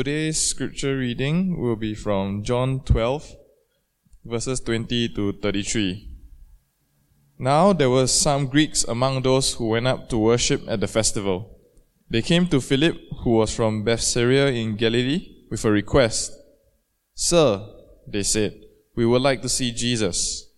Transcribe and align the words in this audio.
Today's 0.00 0.40
scripture 0.40 0.96
reading 0.96 1.60
will 1.60 1.76
be 1.76 1.94
from 1.94 2.42
John 2.42 2.80
12, 2.86 3.36
verses 4.24 4.58
20 4.60 5.10
to 5.10 5.32
33. 5.32 6.08
Now 7.38 7.74
there 7.74 7.90
were 7.90 8.06
some 8.06 8.46
Greeks 8.46 8.82
among 8.84 9.20
those 9.20 9.52
who 9.52 9.68
went 9.68 9.86
up 9.86 10.08
to 10.08 10.16
worship 10.16 10.62
at 10.68 10.80
the 10.80 10.86
festival. 10.86 11.58
They 12.08 12.22
came 12.22 12.46
to 12.46 12.62
Philip, 12.62 12.96
who 13.24 13.32
was 13.32 13.54
from 13.54 13.84
Bethsaida 13.84 14.50
in 14.50 14.76
Galilee, 14.76 15.36
with 15.50 15.66
a 15.66 15.70
request. 15.70 16.32
Sir, 17.12 17.68
they 18.08 18.22
said, 18.22 18.58
we 18.96 19.04
would 19.04 19.20
like 19.20 19.42
to 19.42 19.50
see 19.50 19.70
Jesus. 19.70 20.48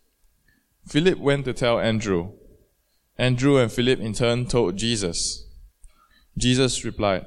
Philip 0.86 1.18
went 1.18 1.46
to 1.46 1.52
tell 1.52 1.80
Andrew. 1.80 2.30
Andrew 3.18 3.56
and 3.56 3.72
Philip 3.72 3.98
in 3.98 4.12
turn 4.12 4.46
told 4.46 4.76
Jesus. 4.76 5.48
Jesus 6.38 6.84
replied, 6.84 7.26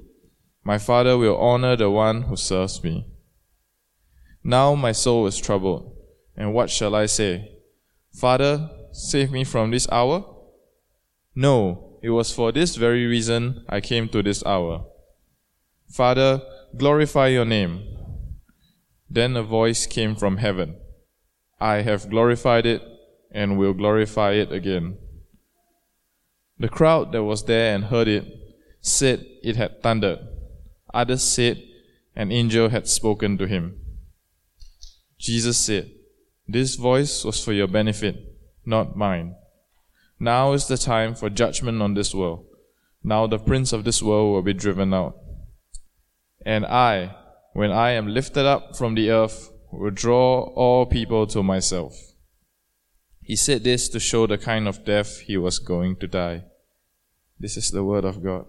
My 0.63 0.77
Father 0.77 1.17
will 1.17 1.37
honor 1.37 1.75
the 1.75 1.89
one 1.89 2.23
who 2.23 2.35
serves 2.35 2.83
me. 2.83 3.07
Now 4.43 4.75
my 4.75 4.91
soul 4.91 5.25
is 5.27 5.37
troubled, 5.37 5.95
and 6.35 6.53
what 6.53 6.69
shall 6.69 6.95
I 6.95 7.07
say? 7.07 7.51
Father, 8.13 8.69
save 8.91 9.31
me 9.31 9.43
from 9.43 9.71
this 9.71 9.87
hour? 9.91 10.25
No, 11.35 11.99
it 12.03 12.09
was 12.09 12.33
for 12.33 12.51
this 12.51 12.75
very 12.75 13.05
reason 13.05 13.65
I 13.69 13.81
came 13.81 14.09
to 14.09 14.21
this 14.21 14.43
hour. 14.45 14.85
Father, 15.89 16.41
glorify 16.77 17.27
your 17.27 17.45
name. 17.45 17.83
Then 19.09 19.35
a 19.35 19.43
voice 19.43 19.85
came 19.87 20.15
from 20.15 20.37
heaven. 20.37 20.75
I 21.59 21.81
have 21.81 22.09
glorified 22.09 22.65
it 22.65 22.81
and 23.31 23.57
will 23.57 23.73
glorify 23.73 24.33
it 24.33 24.51
again. 24.51 24.97
The 26.57 26.69
crowd 26.69 27.11
that 27.11 27.23
was 27.23 27.45
there 27.45 27.75
and 27.75 27.85
heard 27.85 28.07
it 28.07 28.25
said 28.81 29.25
it 29.43 29.55
had 29.55 29.81
thundered. 29.81 30.19
Others 30.93 31.23
said 31.23 31.63
an 32.15 32.31
angel 32.31 32.69
had 32.69 32.87
spoken 32.87 33.37
to 33.37 33.47
him. 33.47 33.79
Jesus 35.17 35.57
said, 35.57 35.91
This 36.47 36.75
voice 36.75 37.23
was 37.23 37.43
for 37.43 37.53
your 37.53 37.67
benefit, 37.67 38.15
not 38.65 38.95
mine. 38.95 39.35
Now 40.19 40.53
is 40.53 40.67
the 40.67 40.77
time 40.77 41.15
for 41.15 41.29
judgment 41.29 41.81
on 41.81 41.93
this 41.93 42.13
world. 42.13 42.45
Now 43.03 43.27
the 43.27 43.39
prince 43.39 43.73
of 43.73 43.83
this 43.83 44.03
world 44.03 44.33
will 44.33 44.41
be 44.41 44.53
driven 44.53 44.93
out. 44.93 45.15
And 46.45 46.65
I, 46.65 47.15
when 47.53 47.71
I 47.71 47.91
am 47.91 48.07
lifted 48.07 48.45
up 48.45 48.75
from 48.75 48.95
the 48.95 49.09
earth, 49.09 49.51
will 49.71 49.91
draw 49.91 50.41
all 50.55 50.85
people 50.85 51.25
to 51.27 51.41
myself. 51.41 51.95
He 53.21 53.35
said 53.35 53.63
this 53.63 53.87
to 53.89 53.99
show 53.99 54.27
the 54.27 54.37
kind 54.37 54.67
of 54.67 54.83
death 54.83 55.19
he 55.19 55.37
was 55.37 55.59
going 55.59 55.95
to 55.97 56.07
die. 56.07 56.43
This 57.39 57.57
is 57.57 57.71
the 57.71 57.83
word 57.83 58.05
of 58.05 58.23
God. 58.23 58.45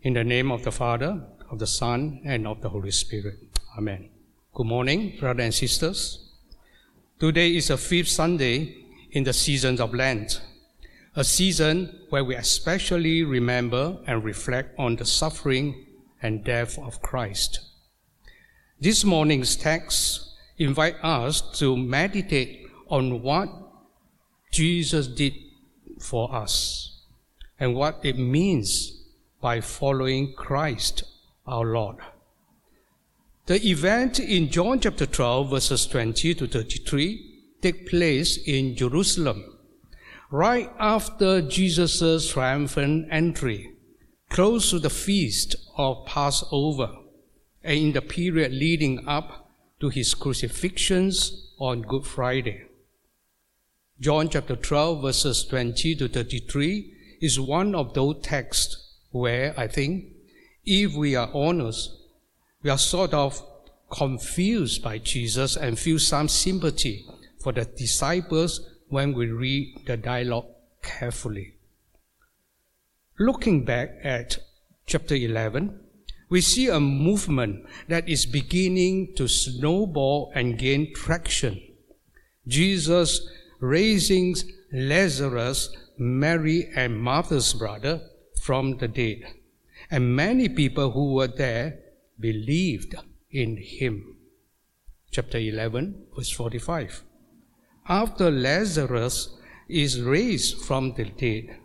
In 0.00 0.12
the 0.12 0.22
name 0.22 0.52
of 0.52 0.62
the 0.62 0.70
Father, 0.70 1.20
of 1.50 1.58
the 1.58 1.66
Son, 1.66 2.20
and 2.24 2.46
of 2.46 2.60
the 2.60 2.68
Holy 2.68 2.92
Spirit. 2.92 3.34
Amen. 3.76 4.10
Good 4.54 4.66
morning, 4.66 5.16
brothers 5.18 5.44
and 5.44 5.52
sisters. 5.52 6.30
Today 7.18 7.56
is 7.56 7.66
the 7.66 7.76
fifth 7.76 8.06
Sunday 8.06 8.76
in 9.10 9.24
the 9.24 9.32
season 9.32 9.80
of 9.80 9.92
Lent, 9.92 10.40
a 11.16 11.24
season 11.24 12.02
where 12.10 12.22
we 12.22 12.36
especially 12.36 13.24
remember 13.24 13.98
and 14.06 14.22
reflect 14.22 14.78
on 14.78 14.94
the 14.94 15.04
suffering 15.04 15.84
and 16.22 16.44
death 16.44 16.78
of 16.78 17.02
Christ. 17.02 17.58
This 18.80 19.04
morning's 19.04 19.56
text 19.56 20.32
invite 20.58 20.94
us 21.02 21.40
to 21.58 21.76
meditate 21.76 22.68
on 22.88 23.20
what 23.20 23.48
Jesus 24.52 25.08
did 25.08 25.34
for 25.98 26.32
us 26.32 27.02
and 27.58 27.74
what 27.74 27.98
it 28.04 28.16
means 28.16 28.97
by 29.40 29.60
following 29.60 30.34
Christ 30.34 31.04
our 31.46 31.64
Lord. 31.64 31.96
The 33.46 33.64
event 33.66 34.18
in 34.18 34.50
John 34.50 34.80
chapter 34.80 35.06
12 35.06 35.50
verses 35.50 35.86
20 35.86 36.34
to 36.34 36.46
33 36.46 37.42
take 37.62 37.88
place 37.88 38.36
in 38.46 38.76
Jerusalem 38.76 39.58
right 40.30 40.70
after 40.78 41.40
Jesus' 41.40 42.30
triumphant 42.30 43.08
entry, 43.10 43.72
close 44.28 44.70
to 44.70 44.78
the 44.78 44.90
feast 44.90 45.56
of 45.76 46.04
Passover, 46.04 46.90
and 47.62 47.78
in 47.78 47.92
the 47.92 48.02
period 48.02 48.52
leading 48.52 49.08
up 49.08 49.50
to 49.80 49.88
his 49.88 50.14
crucifixions 50.14 51.52
on 51.58 51.82
Good 51.82 52.04
Friday. 52.04 52.64
John 54.00 54.28
chapter 54.28 54.56
12 54.56 55.02
verses 55.02 55.44
20 55.44 55.94
to 55.96 56.08
33 56.08 56.92
is 57.22 57.40
one 57.40 57.74
of 57.74 57.94
those 57.94 58.16
texts 58.22 58.87
where 59.18 59.54
I 59.56 59.66
think, 59.66 60.04
if 60.64 60.94
we 60.94 61.16
are 61.16 61.30
honest, 61.34 61.90
we 62.62 62.70
are 62.70 62.78
sort 62.78 63.14
of 63.14 63.42
confused 63.90 64.82
by 64.82 64.98
Jesus 64.98 65.56
and 65.56 65.78
feel 65.78 65.98
some 65.98 66.28
sympathy 66.28 67.06
for 67.40 67.52
the 67.52 67.64
disciples 67.64 68.60
when 68.88 69.12
we 69.12 69.26
read 69.26 69.82
the 69.86 69.96
dialogue 69.96 70.46
carefully. 70.82 71.54
Looking 73.18 73.64
back 73.64 73.90
at 74.04 74.38
chapter 74.86 75.14
11, 75.14 75.80
we 76.30 76.40
see 76.40 76.68
a 76.68 76.78
movement 76.78 77.66
that 77.88 78.08
is 78.08 78.26
beginning 78.26 79.14
to 79.16 79.28
snowball 79.28 80.30
and 80.34 80.58
gain 80.58 80.92
traction. 80.94 81.60
Jesus 82.46 83.26
raising 83.60 84.34
Lazarus, 84.72 85.70
Mary 85.98 86.70
and 86.76 87.00
Martha's 87.00 87.54
brother, 87.54 88.00
from 88.48 88.78
the 88.78 88.88
dead. 88.88 89.20
And 89.90 90.16
many 90.16 90.48
people 90.48 90.92
who 90.92 91.12
were 91.12 91.28
there 91.28 91.80
believed 92.18 92.94
in 93.30 93.58
him. 93.58 94.16
Chapter 95.10 95.36
11, 95.36 96.06
verse 96.16 96.30
45. 96.30 97.04
After 97.90 98.30
Lazarus 98.30 99.36
is 99.68 100.00
raised 100.00 100.62
from 100.62 100.94
the 100.94 101.04
dead, 101.04 101.58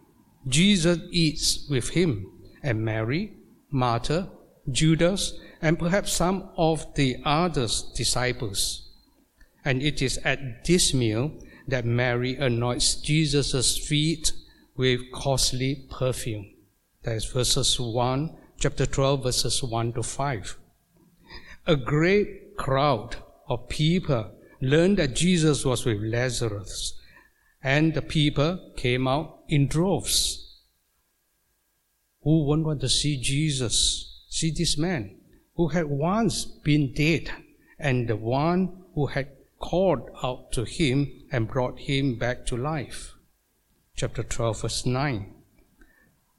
Jesus 0.46 1.00
eats 1.10 1.66
with 1.70 1.88
him 1.92 2.30
and 2.62 2.84
Mary, 2.84 3.32
Martha, 3.72 4.30
Judas, 4.70 5.40
and 5.62 5.80
perhaps 5.80 6.12
some 6.12 6.50
of 6.58 6.94
the 6.96 7.16
other 7.24 7.68
disciples. 7.96 8.92
And 9.64 9.82
it 9.82 10.02
is 10.02 10.18
at 10.26 10.66
this 10.66 10.94
meal 10.94 11.32
that 11.66 11.86
Mary 11.86 12.36
anoints 12.36 12.96
Jesus' 12.96 13.78
feet 13.78 14.34
with 14.76 15.00
costly 15.14 15.88
perfume. 15.90 16.50
That's 17.04 17.26
verses 17.26 17.78
1, 17.78 18.34
chapter 18.58 18.86
12, 18.86 19.24
verses 19.24 19.62
1 19.62 19.92
to 19.94 20.04
5. 20.04 20.58
A 21.68 21.76
great 21.76 22.56
crowd 22.56 23.18
of 23.50 23.68
people 23.68 24.32
learned 24.62 25.00
that 25.00 25.14
Jesus 25.14 25.66
was 25.66 25.84
with 25.84 26.02
Lazarus, 26.02 26.98
and 27.62 27.94
the 27.94 28.02
people 28.02 28.72
came 28.78 29.06
out 29.06 29.40
in 29.50 29.68
droves. 29.68 30.62
Who 32.22 32.46
won't 32.46 32.64
want 32.64 32.80
to 32.82 32.90
see 32.90 33.20
Jesus? 33.22 34.24
See 34.30 34.52
this 34.52 34.78
man 34.78 35.18
who 35.56 35.68
had 35.68 35.88
once 35.88 36.46
been 36.46 36.94
dead, 36.94 37.30
and 37.78 38.08
the 38.08 38.16
one 38.16 38.82
who 38.96 39.08
had 39.08 39.28
called 39.60 40.10
out 40.24 40.54
to 40.54 40.64
him 40.64 41.12
and 41.34 41.50
brought 41.50 41.80
him 41.80 42.16
back 42.16 42.46
to 42.46 42.56
life. 42.56 43.14
Chapter 43.94 44.24
12, 44.24 44.62
verse 44.62 44.86
9 44.86 45.43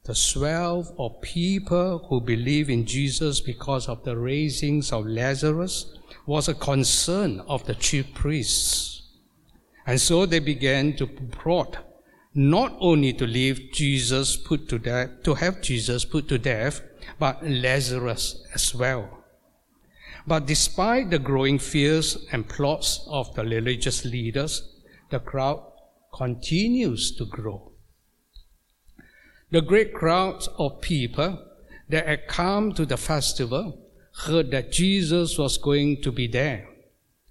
the 0.05 0.13
swell 0.13 0.93
of 0.99 1.19
people 1.21 2.05
who 2.07 2.21
believe 2.21 2.69
in 2.69 2.85
Jesus 2.85 3.41
because 3.41 3.89
of 3.89 4.03
the 4.03 4.15
raisings 4.15 4.91
of 4.91 5.07
Lazarus 5.07 5.97
was 6.27 6.47
a 6.47 6.53
concern 6.53 7.39
of 7.47 7.65
the 7.65 7.73
chief 7.73 8.13
priests. 8.13 9.01
And 9.87 9.99
so 9.99 10.27
they 10.27 10.39
began 10.39 10.95
to 10.97 11.07
plot 11.07 11.77
not 12.35 12.75
only 12.79 13.13
to 13.13 13.25
leave 13.25 13.71
Jesus 13.71 14.37
put 14.37 14.69
to 14.69 14.77
death, 14.77 15.23
to 15.23 15.33
have 15.35 15.61
Jesus 15.61 16.05
put 16.05 16.27
to 16.27 16.37
death, 16.37 16.81
but 17.17 17.43
Lazarus 17.47 18.45
as 18.53 18.75
well. 18.75 19.23
But 20.27 20.45
despite 20.45 21.09
the 21.09 21.19
growing 21.19 21.57
fears 21.57 22.17
and 22.31 22.47
plots 22.47 23.05
of 23.07 23.33
the 23.35 23.43
religious 23.43 24.05
leaders, 24.05 24.69
the 25.09 25.19
crowd 25.19 25.63
continues 26.13 27.15
to 27.15 27.25
grow. 27.25 27.71
The 29.55 29.61
great 29.61 29.93
crowds 29.93 30.49
of 30.57 30.81
people 30.81 31.41
that 31.87 32.05
had 32.05 32.27
come 32.27 32.73
to 32.73 32.85
the 32.85 32.97
festival 32.97 33.79
heard 34.25 34.51
that 34.51 34.73
Jesus 34.73 35.37
was 35.37 35.57
going 35.57 36.01
to 36.01 36.11
be 36.11 36.27
there, 36.27 36.67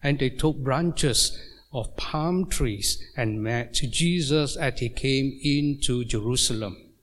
and 0.02 0.18
they 0.18 0.30
took 0.30 0.56
branches 0.56 1.38
of 1.70 1.94
palm 1.98 2.48
trees 2.48 2.96
and 3.14 3.42
met 3.42 3.74
Jesus 3.74 4.56
as 4.56 4.80
he 4.80 4.88
came 4.88 5.38
into 5.42 6.02
Jerusalem. 6.06 6.94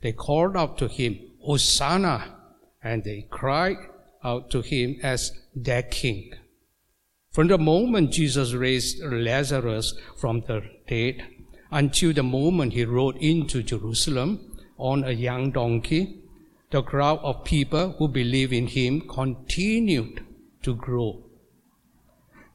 They 0.00 0.10
called 0.10 0.56
out 0.56 0.78
to 0.78 0.88
him, 0.88 1.20
Hosanna! 1.42 2.34
And 2.82 3.04
they 3.04 3.28
cried 3.30 3.76
out 4.24 4.50
to 4.50 4.62
him 4.62 4.96
as 5.00 5.30
their 5.54 5.84
king. 5.84 6.32
From 7.30 7.46
the 7.46 7.58
moment 7.58 8.10
Jesus 8.10 8.52
raised 8.52 9.00
Lazarus 9.00 9.94
from 10.16 10.40
the 10.40 10.64
dead 10.88 11.24
until 11.70 12.12
the 12.12 12.22
moment 12.22 12.72
he 12.72 12.84
rode 12.84 13.16
into 13.16 13.62
Jerusalem 13.62 14.60
on 14.76 15.04
a 15.04 15.12
young 15.12 15.52
donkey, 15.52 16.20
the 16.70 16.82
crowd 16.82 17.18
of 17.22 17.44
people 17.44 17.92
who 17.98 18.08
believed 18.08 18.52
in 18.52 18.66
him 18.66 19.02
continued 19.08 20.24
to 20.62 20.74
grow. 20.74 21.24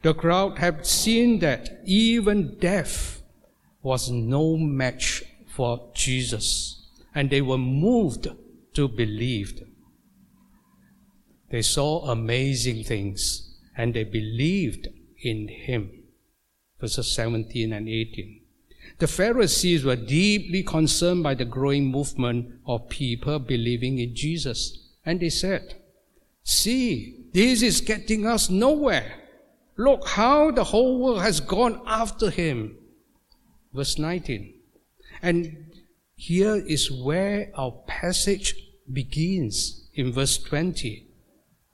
The 0.02 0.14
crowd 0.14 0.58
had 0.58 0.86
seen 0.86 1.40
that 1.40 1.80
even 1.84 2.58
death 2.58 3.22
was 3.82 4.10
no 4.10 4.56
match 4.56 5.22
for 5.46 5.90
Jesus, 5.94 6.86
and 7.14 7.30
they 7.30 7.40
were 7.42 7.58
moved 7.58 8.28
to 8.74 8.88
believe. 8.88 9.62
They 11.50 11.62
saw 11.62 12.10
amazing 12.10 12.84
things, 12.84 13.54
and 13.76 13.94
they 13.94 14.04
believed 14.04 14.88
in 15.22 15.48
him. 15.48 15.90
Verses 16.80 17.12
17 17.12 17.72
and 17.72 17.88
18. 17.88 18.45
The 18.98 19.06
Pharisees 19.06 19.84
were 19.84 19.96
deeply 19.96 20.62
concerned 20.62 21.22
by 21.22 21.34
the 21.34 21.44
growing 21.44 21.86
movement 21.86 22.54
of 22.66 22.88
people 22.88 23.38
believing 23.38 23.98
in 23.98 24.14
Jesus. 24.14 24.78
And 25.04 25.20
they 25.20 25.28
said, 25.28 25.74
See, 26.42 27.26
this 27.32 27.62
is 27.62 27.80
getting 27.80 28.26
us 28.26 28.48
nowhere. 28.48 29.12
Look 29.76 30.08
how 30.08 30.50
the 30.50 30.64
whole 30.64 30.98
world 30.98 31.20
has 31.20 31.40
gone 31.40 31.82
after 31.86 32.30
him. 32.30 32.78
Verse 33.74 33.98
19. 33.98 34.54
And 35.22 35.72
here 36.14 36.56
is 36.56 36.90
where 36.90 37.50
our 37.54 37.72
passage 37.86 38.54
begins 38.90 39.88
in 39.94 40.12
verse 40.12 40.38
20. 40.38 41.06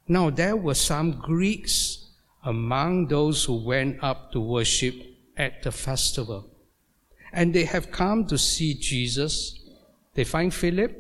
Now 0.08 0.31
there 0.31 0.56
were 0.56 0.75
some 0.75 1.12
Greeks 1.12 2.11
among 2.44 3.06
those 3.06 3.44
who 3.44 3.65
went 3.65 4.03
up 4.03 4.32
to 4.32 4.41
worship 4.41 4.94
at 5.37 5.62
the 5.62 5.70
festival 5.70 6.52
and 7.32 7.55
they 7.55 7.64
have 7.64 7.90
come 7.90 8.26
to 8.26 8.37
see 8.37 8.75
Jesus. 8.75 9.58
They 10.14 10.25
find 10.25 10.52
Philip, 10.52 10.99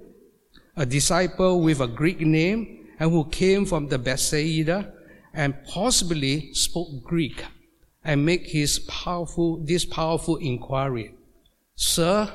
a 0.76 0.86
disciple 0.86 1.60
with 1.60 1.80
a 1.80 1.86
Greek 1.86 2.20
name, 2.20 2.88
and 2.98 3.10
who 3.10 3.24
came 3.24 3.66
from 3.66 3.88
the 3.88 3.98
Bethsaida 3.98 4.92
and 5.34 5.64
possibly 5.64 6.52
spoke 6.54 7.02
Greek, 7.02 7.44
and 8.04 8.24
make 8.24 8.46
his 8.46 8.78
powerful, 8.80 9.58
this 9.64 9.84
powerful 9.84 10.36
inquiry. 10.36 11.14
Sir, 11.74 12.30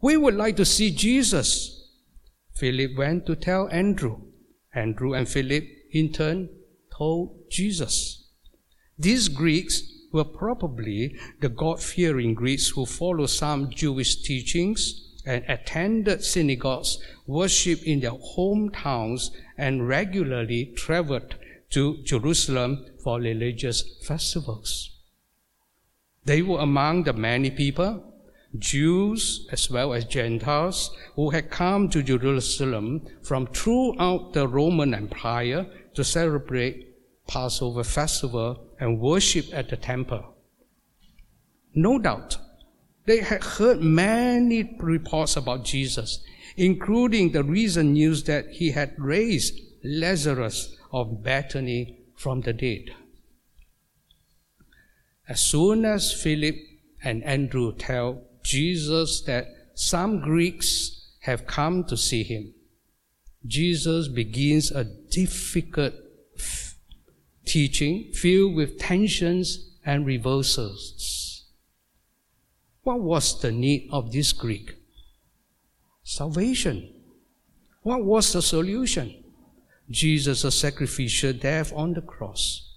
we 0.00 0.16
would 0.16 0.34
like 0.34 0.56
to 0.56 0.64
see 0.64 0.90
Jesus. 0.90 1.88
Philip 2.54 2.96
went 2.96 3.26
to 3.26 3.36
tell 3.36 3.68
Andrew. 3.70 4.20
Andrew 4.74 5.14
and 5.14 5.28
Philip 5.28 5.64
in 5.92 6.12
turn 6.12 6.48
told 6.96 7.50
Jesus. 7.50 8.28
These 8.98 9.28
Greeks 9.28 9.82
were 10.14 10.24
probably 10.24 11.18
the 11.40 11.48
God 11.50 11.82
fearing 11.82 12.34
Greeks 12.34 12.68
who 12.68 12.86
followed 12.86 13.26
some 13.26 13.68
Jewish 13.68 14.22
teachings 14.22 15.02
and 15.26 15.44
attended 15.48 16.22
synagogues, 16.22 16.98
worshiped 17.26 17.82
in 17.82 18.00
their 18.00 18.12
hometowns, 18.12 19.30
and 19.58 19.88
regularly 19.88 20.66
traveled 20.76 21.34
to 21.70 21.96
Jerusalem 22.04 22.86
for 23.02 23.18
religious 23.18 23.82
festivals. 24.06 24.90
They 26.24 26.42
were 26.42 26.60
among 26.60 27.04
the 27.04 27.12
many 27.12 27.50
people, 27.50 28.04
Jews 28.56 29.48
as 29.50 29.68
well 29.68 29.92
as 29.92 30.04
Gentiles, 30.04 30.90
who 31.16 31.30
had 31.30 31.50
come 31.50 31.88
to 31.90 32.02
Jerusalem 32.02 33.06
from 33.22 33.48
throughout 33.48 34.32
the 34.32 34.46
Roman 34.46 34.94
Empire 34.94 35.66
to 35.94 36.04
celebrate 36.04 36.94
Passover 37.26 37.82
festival 37.82 38.63
and 38.80 39.00
worship 39.00 39.46
at 39.52 39.68
the 39.68 39.76
temple. 39.76 40.34
No 41.74 41.98
doubt, 41.98 42.38
they 43.06 43.20
had 43.20 43.42
heard 43.42 43.80
many 43.80 44.76
reports 44.78 45.36
about 45.36 45.64
Jesus, 45.64 46.20
including 46.56 47.32
the 47.32 47.42
recent 47.44 47.90
news 47.90 48.24
that 48.24 48.48
he 48.50 48.70
had 48.70 48.94
raised 48.98 49.60
Lazarus 49.82 50.76
of 50.92 51.22
Bethany 51.22 51.98
from 52.16 52.40
the 52.42 52.52
dead. 52.52 52.94
As 55.28 55.40
soon 55.40 55.84
as 55.84 56.12
Philip 56.12 56.56
and 57.02 57.24
Andrew 57.24 57.74
tell 57.74 58.22
Jesus 58.42 59.22
that 59.22 59.46
some 59.74 60.20
Greeks 60.20 61.12
have 61.20 61.46
come 61.46 61.84
to 61.84 61.96
see 61.96 62.22
him, 62.22 62.54
Jesus 63.46 64.08
begins 64.08 64.70
a 64.70 64.84
difficult 64.84 65.94
teaching 67.54 68.10
filled 68.12 68.56
with 68.56 68.80
tensions 68.80 69.70
and 69.86 70.04
reversals. 70.04 71.44
What 72.82 73.00
was 73.00 73.40
the 73.40 73.52
need 73.52 73.88
of 73.92 74.10
this 74.10 74.32
Greek? 74.32 74.74
Salvation. 76.02 76.92
What 77.82 78.04
was 78.04 78.32
the 78.32 78.42
solution? 78.42 79.22
Jesus' 79.88 80.52
sacrificial 80.52 81.32
death 81.32 81.72
on 81.72 81.94
the 81.94 82.00
cross. 82.00 82.74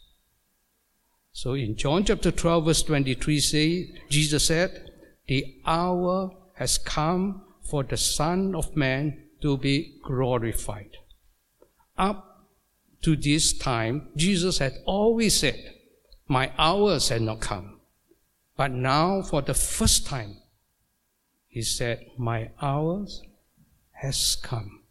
So 1.32 1.54
in 1.56 1.76
John 1.76 2.06
chapter 2.06 2.30
12, 2.30 2.66
verse 2.66 2.84
23, 2.84 3.40
say, 3.40 3.92
Jesus 4.12 4.46
said, 4.46 4.92
The 5.28 5.56
hour 5.66 6.30
has 6.54 6.78
come 6.78 7.42
for 7.64 7.84
the 7.84 7.98
Son 7.98 8.54
of 8.54 8.76
Man 8.76 9.24
to 9.42 9.58
be 9.58 10.00
glorified. 10.04 10.92
Up 11.98 12.37
to 13.02 13.16
this 13.16 13.54
time, 13.54 14.10
Jesus 14.16 14.58
had 14.58 14.74
always 14.86 15.40
said, 15.40 15.74
My 16.28 16.52
hours 16.58 17.10
had 17.10 17.22
not 17.22 17.40
come. 17.40 17.80
But 18.56 18.72
now, 18.72 19.22
for 19.22 19.42
the 19.42 19.54
first 19.54 20.08
time, 20.08 20.38
he 21.48 21.62
said, 21.62 22.06
My 22.18 22.50
hours 22.62 23.22
has 23.92 24.36
come. 24.36 24.82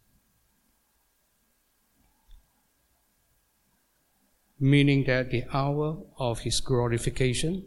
Meaning 4.59 5.05
that 5.05 5.31
the 5.31 5.45
hour 5.53 5.99
of 6.19 6.41
his 6.41 6.61
glorification, 6.61 7.65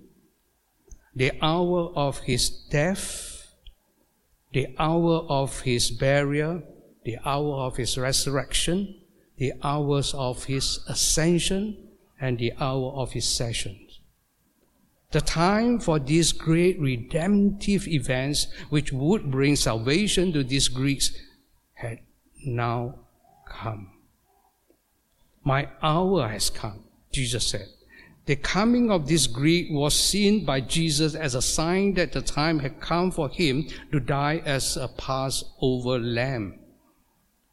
the 1.15 1.33
hour 1.41 1.91
of 1.95 2.19
his 2.19 2.49
death, 2.49 3.55
the 4.53 4.75
hour 4.79 5.25
of 5.29 5.61
his 5.61 5.91
burial, 5.91 6.63
the 7.03 7.17
hour 7.23 7.65
of 7.67 7.77
his 7.77 7.97
resurrection, 7.97 8.98
the 9.39 9.53
hours 9.63 10.13
of 10.13 10.43
his 10.43 10.79
ascension 10.87 11.75
and 12.19 12.37
the 12.37 12.53
hour 12.59 12.91
of 12.91 13.13
his 13.13 13.25
session. 13.27 13.79
The 15.11 15.21
time 15.21 15.79
for 15.79 15.97
these 15.97 16.33
great 16.33 16.79
redemptive 16.79 17.87
events, 17.87 18.47
which 18.69 18.91
would 18.91 19.31
bring 19.31 19.55
salvation 19.55 20.31
to 20.33 20.43
these 20.43 20.67
Greeks, 20.67 21.11
had 21.73 21.99
now 22.45 22.99
come. 23.47 23.91
My 25.43 25.69
hour 25.81 26.27
has 26.27 26.49
come, 26.51 26.83
Jesus 27.11 27.47
said. 27.47 27.67
The 28.25 28.35
coming 28.35 28.91
of 28.91 29.07
this 29.07 29.25
Greek 29.25 29.69
was 29.71 29.95
seen 29.95 30.45
by 30.45 30.61
Jesus 30.61 31.15
as 31.15 31.33
a 31.33 31.41
sign 31.41 31.95
that 31.95 32.11
the 32.11 32.21
time 32.21 32.59
had 32.59 32.79
come 32.79 33.09
for 33.09 33.29
him 33.29 33.67
to 33.91 33.99
die 33.99 34.43
as 34.45 34.77
a 34.77 34.89
Passover 34.89 35.97
lamb 35.97 36.59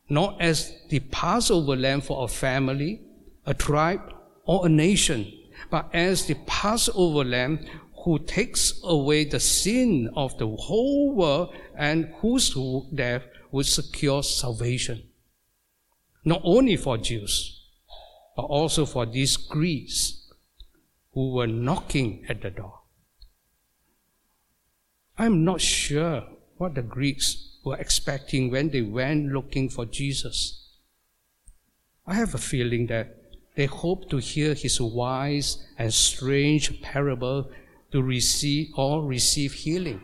not 0.09 0.41
as 0.41 0.73
the 0.89 1.01
Passover 1.01 1.77
lamb 1.77 2.01
for 2.01 2.25
a 2.25 2.29
family, 2.29 3.03
a 3.45 3.55
tribe, 3.55 4.13
or 4.45 4.67
a 4.67 4.69
nation, 4.69 5.33
but 5.71 5.89
as 5.93 6.27
the 6.27 6.35
Passover 6.47 7.25
lamb 7.25 7.67
who 8.05 8.19
takes 8.21 8.81
away 8.85 9.25
the 9.25 9.41
sin 9.41 10.09
of 10.15 10.39
the 10.39 10.47
whole 10.47 11.13
world 11.15 11.53
and 11.77 12.07
whose 12.21 12.57
death 12.95 13.25
would 13.51 13.67
secure 13.67 14.23
salvation. 14.23 15.03
Not 16.25 16.41
only 16.45 16.77
for 16.77 16.99
Jews, 16.99 17.65
but 18.37 18.43
also 18.43 18.87
for 18.87 19.07
these 19.07 19.37
Greeks 19.37 20.31
who 21.15 21.33
were 21.33 21.47
knocking 21.47 22.25
at 22.29 22.43
the 22.43 22.51
door. 22.51 22.81
I'm 25.19 25.45
not 25.45 25.61
sure 25.61 26.25
what 26.59 26.75
the 26.75 26.83
Greeks 26.83 27.56
were 27.67 27.77
expecting 27.77 28.51
when 28.51 28.71
they 28.71 28.81
went 28.81 29.33
looking 29.33 29.69
for 29.69 29.85
Jesus. 29.85 30.71
I 32.07 32.15
have 32.15 32.33
a 32.33 32.39
feeling 32.39 32.87
that 32.87 33.17
they 33.57 33.67
hoped 33.67 34.09
to 34.11 34.19
hear 34.19 34.55
his 34.55 34.81
wise 34.81 35.67
and 35.77 35.93
strange 35.93 36.81
parable 36.81 37.51
to 37.91 38.03
receive 38.03 38.69
or 38.77 39.05
receive 39.05 39.53
healing. 39.53 40.01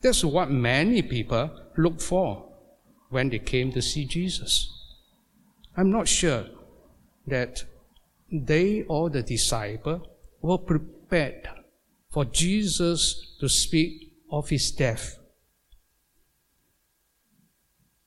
That's 0.00 0.24
what 0.24 0.50
many 0.50 1.02
people 1.02 1.50
look 1.76 2.00
for 2.00 2.48
when 3.10 3.28
they 3.30 3.40
came 3.40 3.72
to 3.72 3.82
see 3.82 4.04
Jesus. 4.04 4.68
I'm 5.76 5.90
not 5.90 6.06
sure 6.06 6.44
that 7.26 7.64
they 8.30 8.84
or 8.84 9.10
the 9.10 9.22
disciple 9.22 10.06
were 10.40 10.58
prepared 10.58 11.48
for 12.10 12.24
Jesus 12.26 13.36
to 13.40 13.48
speak 13.48 14.12
of 14.30 14.50
his 14.50 14.70
death. 14.70 15.18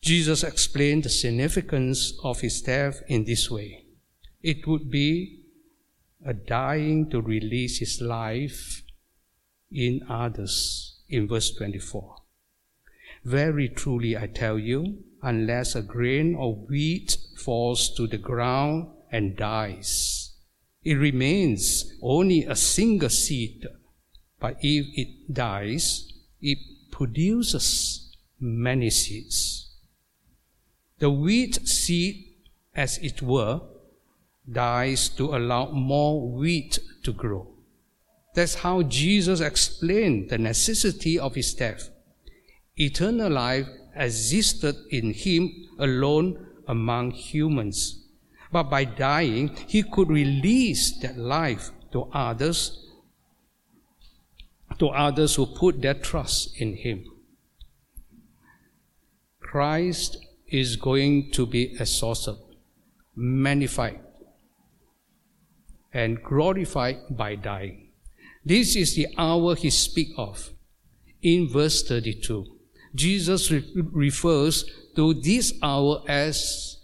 Jesus 0.05 0.43
explained 0.43 1.01
the 1.01 1.09
significance 1.09 2.13
of 2.23 2.41
his 2.41 2.61
death 2.61 3.01
in 3.07 3.23
this 3.23 3.49
way. 3.49 3.85
It 4.43 4.67
would 4.67 4.91
be 4.91 5.45
a 6.23 6.31
dying 6.31 7.09
to 7.09 7.19
release 7.19 7.79
his 7.79 7.99
life 8.01 8.83
in 9.71 10.01
others, 10.07 11.01
in 11.09 11.27
verse 11.27 11.51
24. 11.55 12.17
Very 13.23 13.67
truly 13.67 14.15
I 14.15 14.27
tell 14.27 14.59
you, 14.59 14.99
unless 15.23 15.73
a 15.73 15.81
grain 15.81 16.35
of 16.35 16.69
wheat 16.69 17.17
falls 17.35 17.91
to 17.95 18.05
the 18.05 18.19
ground 18.19 18.91
and 19.11 19.35
dies, 19.35 20.35
it 20.83 20.93
remains 20.93 21.91
only 22.03 22.45
a 22.45 22.55
single 22.55 23.09
seed. 23.09 23.65
But 24.39 24.57
if 24.61 24.85
it 24.93 25.33
dies, 25.33 26.13
it 26.41 26.59
produces 26.91 28.15
many 28.39 28.91
seeds. 28.91 29.54
The 30.99 31.09
wheat 31.09 31.67
seed, 31.67 32.35
as 32.73 32.97
it 32.99 33.21
were, 33.21 33.61
dies 34.49 35.09
to 35.09 35.35
allow 35.35 35.71
more 35.71 36.29
wheat 36.31 36.79
to 37.03 37.11
grow. 37.11 37.47
That's 38.33 38.55
how 38.55 38.83
Jesus 38.83 39.39
explained 39.39 40.29
the 40.29 40.37
necessity 40.37 41.17
of 41.17 41.35
his 41.35 41.53
death. 41.53 41.89
Eternal 42.77 43.31
life 43.31 43.67
existed 43.95 44.75
in 44.91 45.13
him 45.13 45.51
alone 45.79 46.45
among 46.67 47.11
humans. 47.11 48.03
But 48.51 48.63
by 48.63 48.85
dying, 48.85 49.55
he 49.67 49.83
could 49.83 50.09
release 50.09 50.97
that 50.99 51.17
life 51.17 51.71
to 51.91 52.03
others, 52.13 52.85
to 54.79 54.89
others 54.89 55.35
who 55.35 55.45
put 55.45 55.81
their 55.81 55.93
trust 55.93 56.59
in 56.59 56.75
him. 56.75 57.05
Christ 59.39 60.17
is 60.59 60.75
going 60.75 61.31
to 61.31 61.45
be 61.45 61.75
exalted, 61.79 62.35
magnified, 63.15 63.99
and 65.93 66.21
glorified 66.23 66.97
by 67.09 67.35
dying. 67.35 67.91
This 68.43 68.75
is 68.75 68.95
the 68.95 69.07
hour 69.17 69.55
he 69.55 69.69
speaks 69.69 70.13
of 70.17 70.51
in 71.21 71.49
verse 71.49 71.81
32. 71.83 72.45
Jesus 72.93 73.51
re- 73.51 73.65
refers 73.91 74.65
to 74.95 75.13
this 75.15 75.53
hour 75.61 76.03
as 76.07 76.77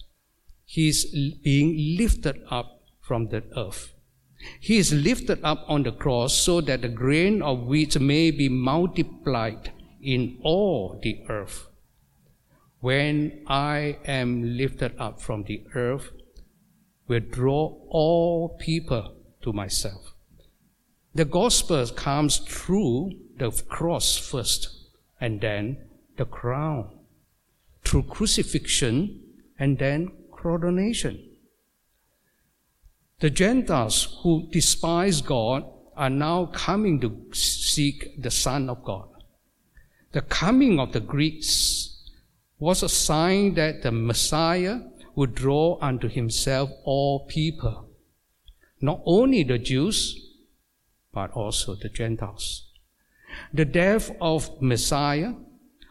his 0.66 1.06
being 1.44 1.98
lifted 1.98 2.42
up 2.50 2.82
from 3.01 3.28
the 3.28 3.44
earth. 3.56 3.94
He 4.60 4.78
is 4.78 4.94
lifted 4.94 5.40
up 5.44 5.63
on 5.68 5.84
the 5.84 5.92
cross 5.92 6.34
so 6.34 6.62
that 6.62 6.82
the 6.82 6.90
grain 6.90 7.42
of 7.42 7.68
wheat 7.68 8.00
may 8.00 8.32
be 8.32 8.50
multiplied 8.50 9.72
in 10.01 10.40
all 10.42 11.00
the 11.04 11.24
earth. 11.30 11.68
When 12.82 13.44
I 13.46 14.00
am 14.06 14.58
lifted 14.58 14.96
up 14.98 15.22
from 15.22 15.44
the 15.44 15.64
earth, 15.76 16.10
will 17.08 17.20
draw 17.20 17.78
all 17.90 18.58
people 18.60 19.16
to 19.44 19.54
myself. 19.54 20.16
The 21.14 21.26
gospel 21.26 21.86
comes 21.88 22.38
through 22.38 23.12
the 23.38 23.52
cross 23.70 24.18
first, 24.18 24.70
and 25.20 25.40
then 25.42 25.78
the 26.18 26.26
crown, 26.26 26.90
through 27.84 28.04
crucifixion, 28.04 29.22
and 29.60 29.78
then 29.78 30.12
coronation. 30.32 31.30
The 33.20 33.30
Gentiles 33.30 34.18
who 34.24 34.48
despise 34.52 35.22
God 35.22 35.66
are 35.96 36.10
now 36.10 36.48
coming 36.48 37.00
to 37.02 37.30
seek 37.34 38.20
the 38.20 38.32
Son 38.32 38.70
of 38.72 38.84
God. 38.84 39.08
The 40.14 40.22
coming 40.22 40.80
of 40.80 40.94
the 40.94 41.00
Greeks 41.00 41.91
was 42.62 42.84
a 42.84 42.89
sign 42.89 43.56
that 43.56 43.82
the 43.82 43.91
Messiah 43.91 44.82
would 45.15 45.34
draw 45.34 45.80
unto 45.82 46.08
himself 46.08 46.70
all 46.84 47.25
people, 47.25 47.89
not 48.80 49.01
only 49.03 49.44
the 49.44 49.58
Jews, 49.58 50.15
but 51.12 51.32
also 51.32 51.74
the 51.74 51.89
Gentiles. 51.89 52.70
The 53.51 53.65
death 53.65 54.12
of 54.22 54.62
Messiah 54.62 55.34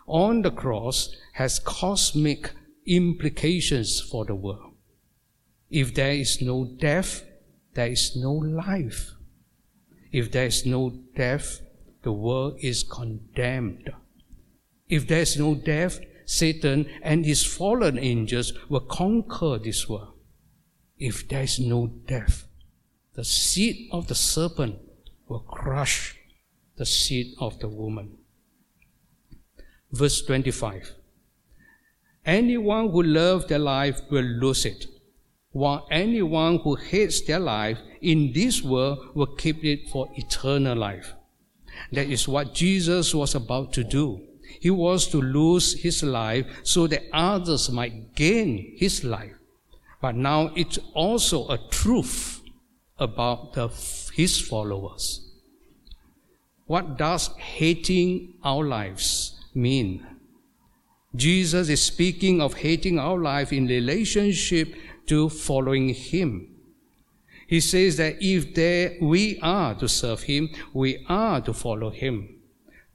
on 0.06 0.42
the 0.42 0.52
cross 0.52 1.12
has 1.32 1.58
cosmic 1.58 2.52
implications 2.86 4.00
for 4.00 4.24
the 4.24 4.36
world. 4.36 4.74
If 5.70 5.92
there 5.94 6.12
is 6.12 6.40
no 6.40 6.64
death, 6.64 7.24
there 7.74 7.90
is 7.90 8.14
no 8.14 8.32
life. 8.32 9.10
If 10.12 10.30
there 10.30 10.46
is 10.46 10.64
no 10.64 10.90
death, 11.16 11.62
the 12.02 12.12
world 12.12 12.58
is 12.60 12.84
condemned. 12.84 13.90
If 14.88 15.08
there 15.08 15.20
is 15.20 15.36
no 15.36 15.56
death, 15.56 15.98
Satan 16.30 16.86
and 17.02 17.26
his 17.26 17.44
fallen 17.44 17.98
angels 17.98 18.52
will 18.68 18.86
conquer 18.86 19.58
this 19.58 19.88
world. 19.88 20.14
If 20.96 21.26
there 21.28 21.42
is 21.42 21.58
no 21.58 21.88
death, 22.06 22.46
the 23.14 23.24
seed 23.24 23.88
of 23.90 24.06
the 24.06 24.14
serpent 24.14 24.78
will 25.26 25.40
crush 25.40 26.16
the 26.76 26.86
seed 26.86 27.34
of 27.40 27.58
the 27.58 27.66
woman. 27.66 28.18
Verse 29.90 30.22
25 30.22 30.92
Anyone 32.24 32.90
who 32.92 33.02
loves 33.02 33.46
their 33.46 33.58
life 33.58 34.00
will 34.08 34.22
lose 34.22 34.64
it, 34.64 34.86
while 35.50 35.88
anyone 35.90 36.60
who 36.60 36.76
hates 36.76 37.22
their 37.22 37.40
life 37.40 37.78
in 38.00 38.32
this 38.32 38.62
world 38.62 39.16
will 39.16 39.34
keep 39.34 39.64
it 39.64 39.88
for 39.88 40.08
eternal 40.14 40.78
life. 40.78 41.12
That 41.90 42.06
is 42.06 42.28
what 42.28 42.54
Jesus 42.54 43.12
was 43.16 43.34
about 43.34 43.72
to 43.72 43.82
do. 43.82 44.29
He 44.60 44.70
was 44.70 45.06
to 45.08 45.20
lose 45.20 45.80
his 45.82 46.02
life 46.02 46.46
so 46.62 46.86
that 46.86 47.04
others 47.12 47.70
might 47.70 48.14
gain 48.14 48.74
his 48.76 49.04
life. 49.04 49.34
But 50.00 50.16
now 50.16 50.52
it's 50.56 50.78
also 50.94 51.48
a 51.48 51.58
truth 51.70 52.40
about 52.98 53.52
the, 53.52 53.68
his 54.14 54.40
followers. 54.40 55.26
What 56.66 56.96
does 56.96 57.28
hating 57.36 58.34
our 58.42 58.64
lives 58.64 59.40
mean? 59.54 60.06
Jesus 61.14 61.68
is 61.68 61.82
speaking 61.82 62.40
of 62.40 62.54
hating 62.54 62.98
our 62.98 63.18
life 63.18 63.52
in 63.52 63.66
relationship 63.66 64.74
to 65.06 65.28
following 65.28 65.88
Him. 65.88 66.46
He 67.48 67.58
says 67.58 67.96
that 67.96 68.18
if 68.20 68.54
there, 68.54 68.96
we 69.02 69.40
are 69.42 69.74
to 69.74 69.88
serve 69.88 70.22
Him, 70.22 70.50
we 70.72 71.04
are 71.08 71.40
to 71.40 71.52
follow 71.52 71.90
Him. 71.90 72.39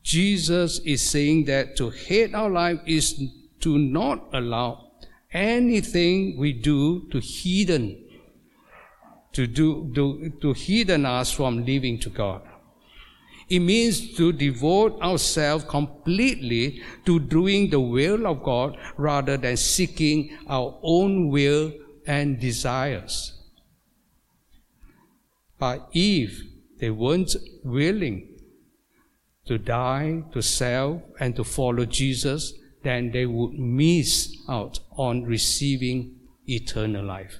Jesus 0.05 0.77
is 0.85 1.01
saying 1.01 1.45
that 1.45 1.75
to 1.77 1.89
hate 1.89 2.35
our 2.35 2.51
life 2.51 2.79
is 2.85 3.19
to 3.61 3.79
not 3.79 4.27
allow 4.33 4.91
anything 5.33 6.37
we 6.37 6.53
do 6.53 7.09
to 7.09 7.19
hidden, 7.19 8.05
to 9.33 9.47
do, 9.47 9.91
to, 9.95 10.29
to 10.41 10.53
hidden 10.53 11.07
us 11.07 11.31
from 11.31 11.65
living 11.65 11.99
to 12.01 12.11
God. 12.11 12.43
It 13.49 13.61
means 13.61 14.15
to 14.17 14.31
devote 14.31 15.01
ourselves 15.01 15.65
completely 15.67 16.83
to 17.07 17.19
doing 17.19 17.71
the 17.71 17.79
will 17.79 18.27
of 18.27 18.43
God 18.43 18.77
rather 18.97 19.37
than 19.37 19.57
seeking 19.57 20.37
our 20.47 20.77
own 20.83 21.29
will 21.29 21.73
and 22.05 22.39
desires. 22.39 23.33
But 25.57 25.89
if 25.93 26.41
they 26.77 26.91
weren't 26.91 27.35
willing 27.63 28.34
to 29.47 29.57
die, 29.57 30.23
to 30.33 30.41
self, 30.41 31.01
and 31.19 31.35
to 31.35 31.43
follow 31.43 31.85
Jesus, 31.85 32.53
then 32.83 33.11
they 33.11 33.25
would 33.25 33.57
miss 33.57 34.37
out 34.47 34.79
on 34.97 35.23
receiving 35.23 36.15
eternal 36.47 37.05
life. 37.05 37.39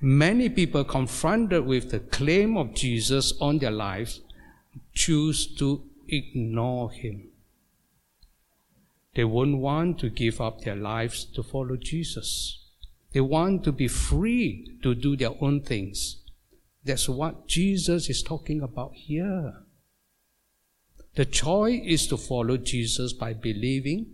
Many 0.00 0.48
people 0.48 0.84
confronted 0.84 1.64
with 1.64 1.90
the 1.90 2.00
claim 2.00 2.56
of 2.56 2.74
Jesus 2.74 3.32
on 3.40 3.58
their 3.58 3.70
lives 3.70 4.20
choose 4.92 5.46
to 5.56 5.82
ignore 6.08 6.90
him. 6.90 7.28
They 9.14 9.24
won't 9.24 9.58
want 9.58 9.98
to 10.00 10.10
give 10.10 10.40
up 10.40 10.62
their 10.62 10.76
lives 10.76 11.24
to 11.24 11.42
follow 11.42 11.76
Jesus. 11.76 12.58
They 13.12 13.20
want 13.20 13.64
to 13.64 13.72
be 13.72 13.88
free 13.88 14.78
to 14.82 14.94
do 14.94 15.16
their 15.16 15.34
own 15.40 15.60
things. 15.60 16.16
That's 16.84 17.08
what 17.08 17.46
Jesus 17.46 18.08
is 18.08 18.22
talking 18.22 18.62
about 18.62 18.94
here. 18.94 19.54
The 21.14 21.26
choice 21.26 21.82
is 21.84 22.06
to 22.06 22.16
follow 22.16 22.56
Jesus 22.56 23.12
by 23.12 23.34
believing 23.34 24.06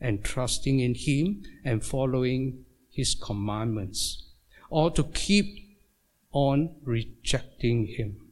and 0.00 0.24
trusting 0.24 0.80
in 0.80 0.94
Him 0.94 1.44
and 1.64 1.84
following 1.84 2.64
His 2.90 3.14
commandments, 3.14 4.24
or 4.68 4.90
to 4.90 5.04
keep 5.04 5.78
on 6.32 6.74
rejecting 6.82 7.86
Him. 7.86 8.30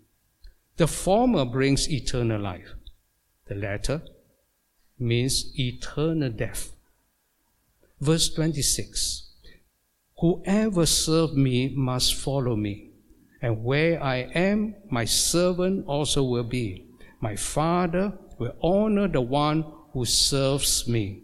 The 0.78 0.88
former 0.88 1.44
brings 1.44 1.88
eternal 1.88 2.40
life. 2.40 2.74
The 3.46 3.54
latter 3.54 4.02
means 4.98 5.52
eternal 5.58 6.30
death. 6.30 6.72
Verse 8.00 8.32
26 8.34 9.30
Whoever 10.18 10.86
serves 10.86 11.34
me 11.34 11.68
must 11.68 12.14
follow 12.14 12.56
me, 12.56 12.90
and 13.40 13.62
where 13.62 14.02
I 14.02 14.28
am, 14.34 14.74
my 14.90 15.04
servant 15.04 15.86
also 15.86 16.24
will 16.24 16.42
be. 16.42 16.87
My 17.20 17.36
Father 17.36 18.12
will 18.38 18.54
honor 18.62 19.08
the 19.08 19.20
one 19.20 19.64
who 19.92 20.04
serves 20.04 20.86
me. 20.86 21.22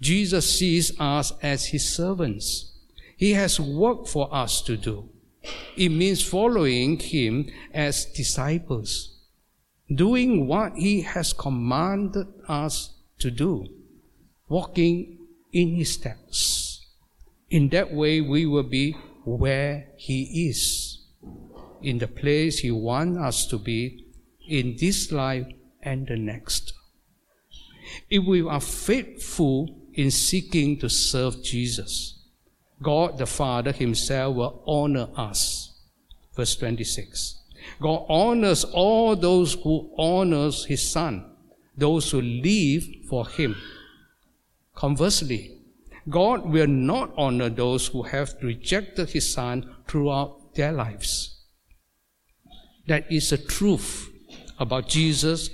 Jesus 0.00 0.58
sees 0.58 0.98
us 1.00 1.32
as 1.42 1.66
his 1.66 1.88
servants. 1.88 2.72
He 3.16 3.32
has 3.32 3.58
work 3.60 4.06
for 4.06 4.32
us 4.34 4.60
to 4.62 4.76
do. 4.76 5.08
It 5.76 5.90
means 5.90 6.22
following 6.22 6.98
him 6.98 7.46
as 7.72 8.04
disciples, 8.06 9.16
doing 9.94 10.48
what 10.48 10.74
he 10.74 11.02
has 11.02 11.32
commanded 11.32 12.26
us 12.48 12.90
to 13.20 13.30
do, 13.30 13.66
walking 14.48 15.18
in 15.52 15.76
his 15.76 15.94
steps. 15.94 16.86
In 17.48 17.68
that 17.68 17.94
way, 17.94 18.20
we 18.20 18.44
will 18.44 18.64
be 18.64 18.92
where 19.24 19.86
he 19.96 20.48
is, 20.48 21.04
in 21.80 21.98
the 21.98 22.08
place 22.08 22.58
he 22.58 22.72
wants 22.72 23.18
us 23.18 23.46
to 23.46 23.58
be 23.58 24.05
in 24.48 24.76
this 24.78 25.12
life 25.12 25.46
and 25.82 26.06
the 26.06 26.16
next. 26.16 26.72
If 28.10 28.24
we 28.24 28.42
are 28.42 28.60
faithful 28.60 29.78
in 29.94 30.10
seeking 30.10 30.78
to 30.80 30.88
serve 30.88 31.42
Jesus, 31.42 32.18
God 32.82 33.18
the 33.18 33.26
Father 33.26 33.72
Himself 33.72 34.36
will 34.36 34.62
honor 34.66 35.08
us. 35.16 35.78
Verse 36.34 36.56
26. 36.56 37.40
God 37.80 38.04
honors 38.08 38.64
all 38.64 39.16
those 39.16 39.54
who 39.54 39.90
honors 39.96 40.66
His 40.66 40.82
Son, 40.82 41.24
those 41.76 42.10
who 42.10 42.20
live 42.20 42.86
for 43.08 43.26
Him. 43.26 43.56
Conversely, 44.74 45.58
God 46.08 46.46
will 46.46 46.68
not 46.68 47.12
honor 47.16 47.48
those 47.48 47.88
who 47.88 48.02
have 48.02 48.34
rejected 48.42 49.10
His 49.10 49.32
Son 49.32 49.74
throughout 49.88 50.54
their 50.54 50.72
lives. 50.72 51.44
That 52.86 53.10
is 53.10 53.30
the 53.30 53.38
truth 53.38 54.10
about 54.58 54.88
Jesus 54.88 55.50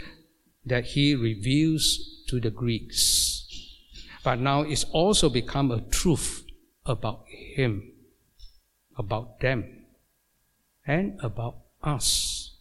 that 0.64 0.84
He 0.84 1.14
reveals 1.14 2.22
to 2.28 2.40
the 2.40 2.50
Greeks. 2.50 3.32
But 4.24 4.38
now 4.38 4.62
it's 4.62 4.84
also 4.92 5.28
become 5.28 5.70
a 5.70 5.80
truth 5.80 6.44
about 6.86 7.24
Him, 7.28 7.92
about 8.96 9.40
them, 9.40 9.86
and 10.86 11.18
about 11.22 11.56
us. 11.82 12.56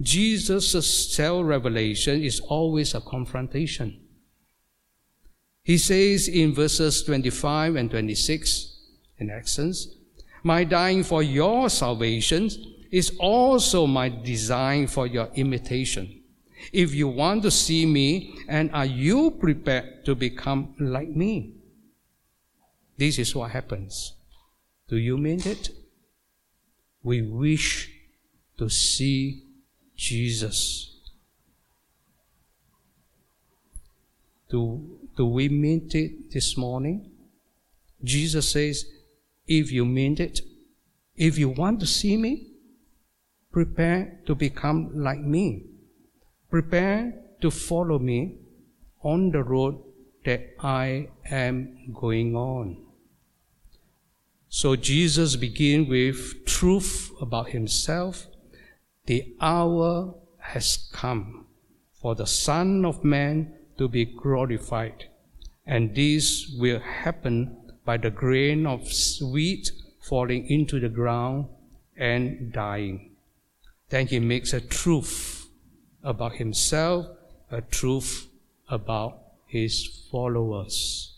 Jesus' 0.00 1.14
self 1.14 1.46
revelation 1.46 2.22
is 2.22 2.40
always 2.40 2.94
a 2.94 3.00
confrontation. 3.00 4.00
He 5.62 5.78
says 5.78 6.28
in 6.28 6.54
verses 6.54 7.02
25 7.04 7.76
and 7.76 7.90
26, 7.90 8.76
in 9.18 9.30
essence, 9.30 9.88
My 10.42 10.64
dying 10.64 11.04
for 11.04 11.22
your 11.22 11.70
salvation 11.70 12.50
is 12.90 13.16
also 13.18 13.86
my 13.86 14.08
design 14.08 14.86
for 14.86 15.06
your 15.06 15.28
imitation. 15.34 16.20
If 16.72 16.94
you 16.94 17.08
want 17.08 17.42
to 17.42 17.50
see 17.50 17.84
me, 17.86 18.34
and 18.48 18.70
are 18.72 18.86
you 18.86 19.32
prepared 19.32 20.04
to 20.06 20.14
become 20.14 20.74
like 20.78 21.08
me? 21.08 21.54
This 22.96 23.18
is 23.18 23.34
what 23.34 23.50
happens. 23.50 24.14
Do 24.88 24.96
you 24.96 25.18
mean 25.18 25.40
it? 25.44 25.70
We 27.02 27.22
wish 27.22 27.90
to 28.58 28.68
see 28.68 29.42
Jesus. 29.96 30.90
Do, 34.48 34.98
do 35.16 35.26
we 35.26 35.48
mean 35.48 35.90
it 35.92 36.32
this 36.32 36.56
morning? 36.56 37.10
Jesus 38.02 38.50
says, 38.50 38.86
if 39.46 39.72
you 39.72 39.84
mean 39.84 40.16
it, 40.20 40.40
if 41.16 41.38
you 41.38 41.48
want 41.48 41.80
to 41.80 41.86
see 41.86 42.16
me, 42.16 42.53
prepare 43.54 44.18
to 44.26 44.34
become 44.34 44.90
like 44.92 45.20
me. 45.20 45.62
Prepare 46.50 47.14
to 47.40 47.52
follow 47.52 48.00
me 48.00 48.34
on 49.04 49.30
the 49.30 49.44
road 49.44 49.78
that 50.24 50.40
I 50.58 51.08
am 51.30 51.94
going 51.94 52.34
on. 52.34 52.84
So 54.48 54.74
Jesus 54.74 55.36
begins 55.36 55.88
with 55.88 56.44
truth 56.46 57.12
about 57.20 57.50
himself. 57.50 58.26
The 59.06 59.36
hour 59.40 60.14
has 60.38 60.88
come 60.92 61.46
for 62.02 62.16
the 62.16 62.26
Son 62.26 62.84
of 62.84 63.04
Man 63.04 63.54
to 63.78 63.88
be 63.88 64.04
glorified. 64.04 65.04
And 65.64 65.94
this 65.94 66.52
will 66.58 66.80
happen 66.80 67.72
by 67.84 67.98
the 67.98 68.10
grain 68.10 68.66
of 68.66 68.90
wheat 69.22 69.70
falling 70.00 70.48
into 70.48 70.80
the 70.80 70.88
ground 70.88 71.46
and 71.96 72.52
dying. 72.52 73.13
Then 73.90 74.06
he 74.06 74.18
makes 74.18 74.52
a 74.52 74.60
truth 74.60 75.48
about 76.02 76.34
himself, 76.36 77.06
a 77.50 77.60
truth 77.60 78.28
about 78.68 79.18
his 79.46 80.06
followers. 80.10 81.14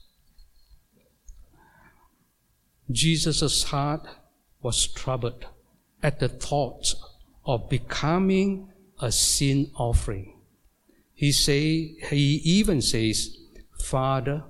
Jesus' 2.90 3.64
heart 3.64 4.06
was 4.62 4.86
troubled 4.86 5.46
at 6.02 6.20
the 6.20 6.28
thought 6.28 6.94
of 7.44 7.68
becoming 7.68 8.68
a 9.00 9.10
sin 9.10 9.70
offering. 9.76 10.38
He 11.14 11.32
say, 11.32 11.94
he 12.10 12.40
even 12.44 12.82
says, 12.82 13.36
Father, 13.78 14.44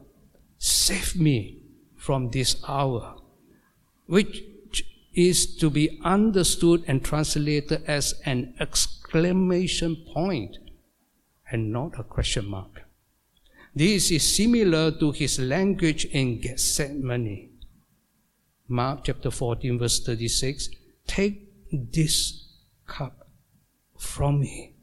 save 0.59 1.17
me 1.17 1.63
from 1.97 2.31
this 2.31 2.57
hour, 2.67 3.17
which 4.07 4.43
is 5.17 5.57
to 5.57 5.71
be 5.71 5.99
understood 6.05 6.85
and 6.87 7.03
translated 7.03 7.83
as 7.87 8.15
an 8.27 8.55
exclamation 8.61 9.97
point 10.13 10.59
and 11.51 11.73
not 11.73 11.99
a 11.99 12.05
question 12.05 12.47
mark. 12.47 12.83
This 13.75 14.11
is 14.11 14.23
similar 14.23 14.91
to 14.93 15.13
his 15.13 15.39
language 15.39 16.05
in 16.07 16.41
Gethsemane. 16.41 17.51
Mark 18.69 19.05
chapter 19.05 19.31
14, 19.31 19.79
verse 19.79 20.05
36 20.05 20.69
Take 21.07 21.49
this 21.73 22.49
cup 22.87 23.29
from 23.99 24.41
me. 24.41 24.75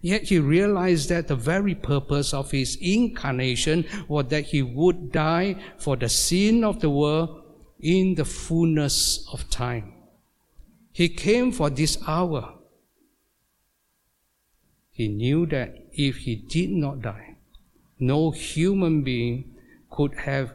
Yet 0.00 0.24
he 0.24 0.38
realized 0.38 1.08
that 1.08 1.28
the 1.28 1.36
very 1.36 1.74
purpose 1.74 2.32
of 2.32 2.50
his 2.50 2.76
incarnation 2.80 3.84
was 4.08 4.26
that 4.28 4.46
he 4.46 4.62
would 4.62 5.10
die 5.10 5.56
for 5.78 5.96
the 5.96 6.08
sin 6.08 6.64
of 6.64 6.80
the 6.80 6.90
world 6.90 7.37
in 7.80 8.14
the 8.14 8.24
fullness 8.24 9.26
of 9.32 9.48
time. 9.50 9.92
He 10.92 11.08
came 11.08 11.52
for 11.52 11.70
this 11.70 11.98
hour. 12.06 12.54
He 14.90 15.08
knew 15.08 15.46
that 15.46 15.86
if 15.92 16.18
he 16.18 16.34
did 16.34 16.70
not 16.70 17.02
die, 17.02 17.36
no 18.00 18.30
human 18.30 19.02
being 19.02 19.54
could 19.90 20.14
have 20.14 20.52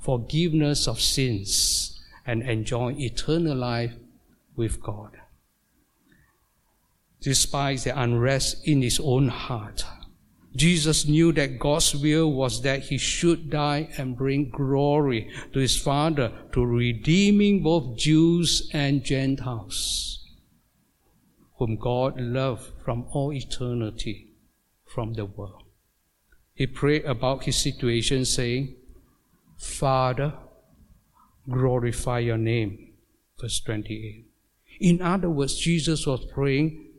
forgiveness 0.00 0.88
of 0.88 1.00
sins 1.00 2.00
and 2.26 2.42
enjoy 2.42 2.92
eternal 2.92 3.56
life 3.56 3.94
with 4.56 4.80
God. 4.80 5.10
Despite 7.20 7.80
the 7.80 8.00
unrest 8.00 8.66
in 8.66 8.82
his 8.82 9.00
own 9.00 9.28
heart, 9.28 9.84
Jesus 10.54 11.06
knew 11.06 11.32
that 11.32 11.58
God's 11.58 11.94
will 11.94 12.30
was 12.30 12.62
that 12.62 12.82
he 12.82 12.98
should 12.98 13.50
die 13.50 13.88
and 13.96 14.16
bring 14.16 14.50
glory 14.50 15.30
to 15.52 15.58
his 15.58 15.78
Father 15.80 16.30
to 16.52 16.64
redeeming 16.64 17.62
both 17.62 17.96
Jews 17.96 18.68
and 18.72 19.02
Gentiles, 19.02 20.28
whom 21.56 21.76
God 21.76 22.20
loved 22.20 22.70
from 22.84 23.06
all 23.12 23.32
eternity 23.32 24.34
from 24.84 25.14
the 25.14 25.24
world. 25.24 25.62
He 26.54 26.66
prayed 26.66 27.06
about 27.06 27.44
his 27.44 27.56
situation, 27.56 28.26
saying, 28.26 28.76
Father, 29.56 30.34
glorify 31.48 32.18
your 32.18 32.36
name. 32.36 32.92
Verse 33.40 33.60
28. 33.60 34.26
In 34.80 35.00
other 35.00 35.30
words, 35.30 35.56
Jesus 35.56 36.06
was 36.06 36.26
praying 36.26 36.91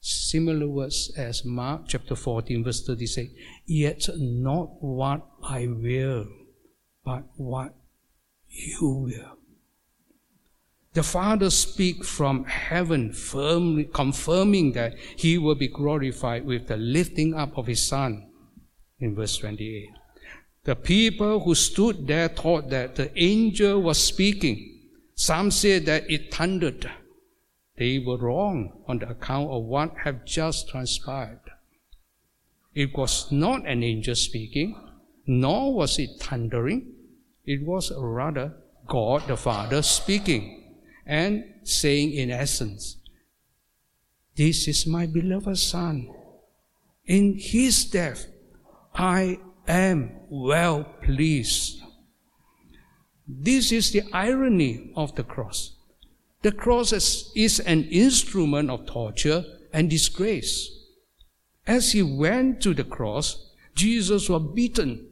Similar 0.00 0.66
words 0.66 1.12
as 1.16 1.44
Mark 1.44 1.82
chapter 1.88 2.16
14, 2.16 2.64
verse 2.64 2.86
36. 2.86 3.32
Yet 3.66 4.08
not 4.16 4.82
what 4.82 5.26
I 5.42 5.66
will, 5.66 6.26
but 7.04 7.24
what 7.36 7.74
you 8.48 9.08
will. 9.08 9.36
The 10.92 11.02
Father 11.02 11.50
speaks 11.50 12.08
from 12.08 12.44
heaven, 12.46 13.12
firmly 13.12 13.84
confirming 13.84 14.72
that 14.72 14.94
He 15.16 15.38
will 15.38 15.54
be 15.54 15.68
glorified 15.68 16.46
with 16.46 16.66
the 16.66 16.76
lifting 16.76 17.34
up 17.34 17.56
of 17.56 17.66
His 17.66 17.86
Son. 17.86 18.26
In 18.98 19.14
verse 19.14 19.36
28. 19.36 19.90
The 20.64 20.76
people 20.76 21.40
who 21.40 21.54
stood 21.54 22.06
there 22.06 22.28
thought 22.28 22.70
that 22.70 22.96
the 22.96 23.10
angel 23.22 23.80
was 23.80 24.02
speaking. 24.02 24.88
Some 25.14 25.50
said 25.50 25.86
that 25.86 26.10
it 26.10 26.34
thundered. 26.34 26.90
They 27.80 27.98
were 27.98 28.18
wrong 28.18 28.82
on 28.86 28.98
the 28.98 29.08
account 29.08 29.48
of 29.50 29.64
what 29.64 29.94
had 30.04 30.26
just 30.26 30.68
transpired. 30.68 31.40
It 32.74 32.94
was 32.94 33.32
not 33.32 33.66
an 33.66 33.82
angel 33.82 34.14
speaking, 34.14 34.76
nor 35.26 35.72
was 35.72 35.98
it 35.98 36.10
thundering. 36.20 36.92
It 37.46 37.64
was 37.64 37.90
rather 37.96 38.52
God 38.86 39.26
the 39.26 39.38
Father 39.38 39.80
speaking 39.80 40.76
and 41.06 41.42
saying 41.62 42.12
in 42.12 42.30
essence, 42.30 42.98
This 44.36 44.68
is 44.68 44.86
my 44.86 45.06
beloved 45.06 45.56
Son. 45.56 46.06
In 47.06 47.38
his 47.38 47.86
death, 47.86 48.26
I 48.94 49.38
am 49.66 50.20
well 50.28 50.84
pleased. 51.02 51.80
This 53.26 53.72
is 53.72 53.90
the 53.92 54.02
irony 54.12 54.92
of 54.94 55.14
the 55.14 55.24
cross. 55.24 55.79
The 56.42 56.52
cross 56.52 56.92
is 57.34 57.60
an 57.60 57.84
instrument 57.84 58.70
of 58.70 58.86
torture 58.86 59.44
and 59.72 59.90
disgrace. 59.90 60.70
As 61.66 61.92
he 61.92 62.02
went 62.02 62.62
to 62.62 62.72
the 62.72 62.84
cross, 62.84 63.52
Jesus 63.74 64.28
was 64.28 64.50
beaten, 64.54 65.06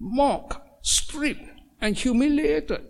mocked, 0.00 0.58
stripped, 0.82 1.48
and 1.80 1.96
humiliated. 1.96 2.82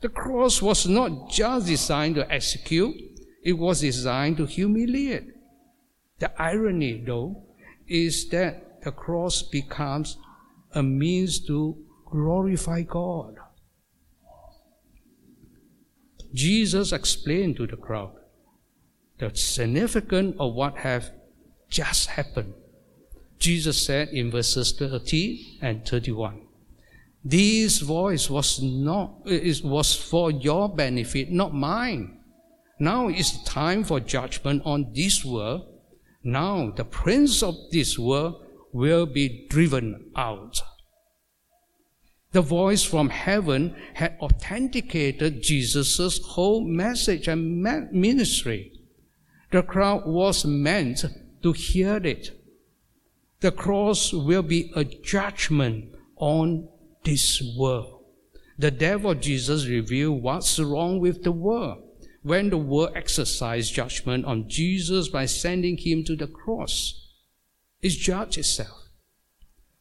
The 0.00 0.08
cross 0.08 0.62
was 0.62 0.86
not 0.86 1.30
just 1.30 1.66
designed 1.66 2.14
to 2.14 2.32
execute, 2.32 2.96
it 3.42 3.52
was 3.52 3.80
designed 3.80 4.38
to 4.38 4.46
humiliate. 4.46 5.28
The 6.20 6.30
irony, 6.40 7.02
though, 7.06 7.42
is 7.86 8.28
that 8.30 8.82
the 8.82 8.92
cross 8.92 9.42
becomes 9.42 10.16
a 10.72 10.82
means 10.82 11.40
to 11.46 11.76
glorify 12.10 12.82
God. 12.82 13.36
Jesus 16.32 16.92
explained 16.92 17.56
to 17.56 17.66
the 17.66 17.76
crowd 17.76 18.12
the 19.18 19.34
significance 19.34 20.36
of 20.38 20.54
what 20.54 20.78
have 20.78 21.10
just 21.68 22.08
happened. 22.08 22.54
Jesus 23.38 23.84
said 23.84 24.08
in 24.08 24.30
verses 24.30 24.72
30 24.72 25.58
and 25.62 25.86
31, 25.86 26.42
This 27.24 27.80
voice 27.80 28.30
was 28.30 28.60
not 28.62 29.22
it 29.26 29.64
was 29.64 29.94
for 29.94 30.30
your 30.30 30.68
benefit, 30.68 31.30
not 31.30 31.54
mine. 31.54 32.20
Now 32.80 33.08
is 33.08 33.42
time 33.42 33.84
for 33.84 34.00
judgment 34.00 34.62
on 34.64 34.92
this 34.94 35.24
world. 35.24 35.66
Now 36.22 36.70
the 36.70 36.84
prince 36.84 37.42
of 37.42 37.54
this 37.70 37.98
world 37.98 38.44
will 38.72 39.06
be 39.06 39.46
driven 39.48 40.10
out. 40.16 40.62
The 42.32 42.42
voice 42.42 42.84
from 42.84 43.08
heaven 43.08 43.74
had 43.94 44.16
authenticated 44.20 45.42
Jesus' 45.42 46.18
whole 46.18 46.62
message 46.62 47.26
and 47.26 47.62
ministry. 47.92 48.72
The 49.50 49.62
crowd 49.62 50.06
was 50.06 50.44
meant 50.44 51.04
to 51.42 51.52
hear 51.52 51.96
it. 51.96 52.38
The 53.40 53.52
cross 53.52 54.12
will 54.12 54.42
be 54.42 54.70
a 54.74 54.84
judgment 54.84 55.94
on 56.16 56.68
this 57.04 57.42
world. 57.56 58.04
The 58.58 58.72
death 58.72 59.04
of 59.04 59.20
Jesus 59.20 59.66
revealed 59.66 60.22
what's 60.22 60.58
wrong 60.58 60.98
with 60.98 61.22
the 61.22 61.32
world. 61.32 61.84
When 62.22 62.50
the 62.50 62.58
world 62.58 62.92
exercised 62.96 63.72
judgment 63.72 64.24
on 64.26 64.48
Jesus 64.48 65.08
by 65.08 65.26
sending 65.26 65.78
him 65.78 66.04
to 66.04 66.16
the 66.16 66.26
cross, 66.26 67.06
it 67.80 67.90
judged 67.90 68.36
itself. 68.36 68.87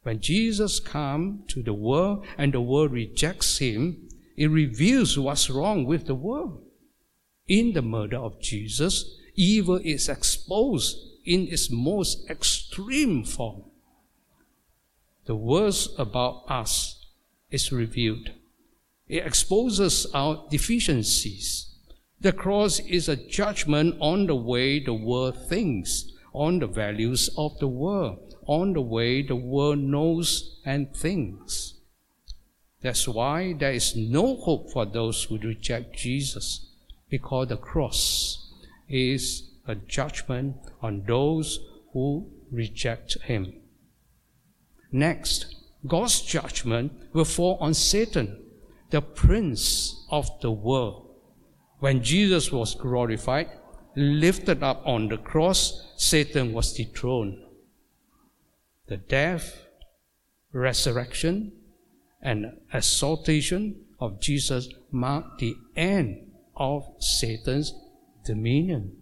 When 0.08 0.22
Jesus 0.22 0.80
comes 0.80 1.52
to 1.52 1.62
the 1.62 1.74
world 1.74 2.26
and 2.38 2.54
the 2.54 2.62
world 2.62 2.94
rejects 2.94 3.58
him, 3.58 4.08
it 4.38 4.48
reveals 4.48 5.20
what's 5.20 5.50
wrong 5.50 5.84
with 5.84 6.08
the 6.08 6.16
world. 6.16 6.64
In 7.50 7.74
the 7.74 7.82
murder 7.82 8.16
of 8.16 8.40
Jesus, 8.40 9.20
evil 9.36 9.82
is 9.84 10.08
exposed 10.08 10.98
in 11.26 11.50
its 11.50 11.70
most 11.70 12.30
extreme 12.30 13.26
form. 13.26 13.64
The 15.26 15.36
worst 15.36 15.90
about 16.00 16.46
us 16.48 17.06
is 17.52 17.74
revealed. 17.74 18.30
It 19.10 19.26
exposes 19.26 20.08
our 20.14 20.48
deficiencies. 20.50 21.76
The 22.22 22.32
cross 22.32 22.80
is 22.80 23.10
a 23.10 23.18
judgment 23.18 23.98
on 24.00 24.28
the 24.28 24.38
way 24.38 24.80
the 24.80 24.94
world 24.94 25.50
thinks, 25.50 26.10
on 26.32 26.60
the 26.60 26.68
values 26.68 27.30
of 27.38 27.60
the 27.60 27.68
world 27.68 28.27
on 28.48 28.72
the 28.74 28.82
way 28.82 29.22
the 29.22 29.36
world 29.36 29.78
knows 29.78 30.60
and 30.66 30.96
thinks. 30.96 31.76
That's 32.82 33.08
why 33.08 33.54
there 33.54 33.74
is 33.74 33.96
no 33.96 34.38
hope 34.38 34.72
for 34.72 34.86
those 34.86 35.26
who 35.26 35.38
reject 35.38 35.96
Jesus, 35.96 36.66
because 37.10 37.50
the 37.50 37.58
cross 37.58 38.54
is 38.88 39.50
a 39.68 39.76
judgment 39.76 40.56
on 40.82 41.04
those 41.06 41.60
who 41.92 42.32
reject 42.50 43.22
him. 43.24 43.54
Next, 44.92 45.54
God's 45.86 46.22
judgment 46.22 46.94
will 47.12 47.26
fall 47.26 47.58
on 47.60 47.74
Satan, 47.74 48.42
the 48.90 49.02
prince 49.02 50.06
of 50.10 50.30
the 50.40 50.52
world. 50.52 51.16
When 51.80 52.02
Jesus 52.02 52.52
was 52.52 52.76
glorified, 52.76 53.50
lifted 53.96 54.64
up 54.64 54.82
on 54.86 55.10
the 55.10 55.18
cross, 55.18 55.86
Satan 55.98 56.54
was 56.54 56.74
dethroned 56.74 57.47
the 58.88 58.98
death, 58.98 59.66
resurrection, 60.54 61.52
and 62.22 62.58
exaltation 62.74 63.86
of 64.00 64.20
Jesus 64.20 64.70
mark 64.92 65.40
the 65.40 65.56
end 65.76 66.32
of 66.56 66.84
Satan's 67.00 67.74
dominion 68.26 68.96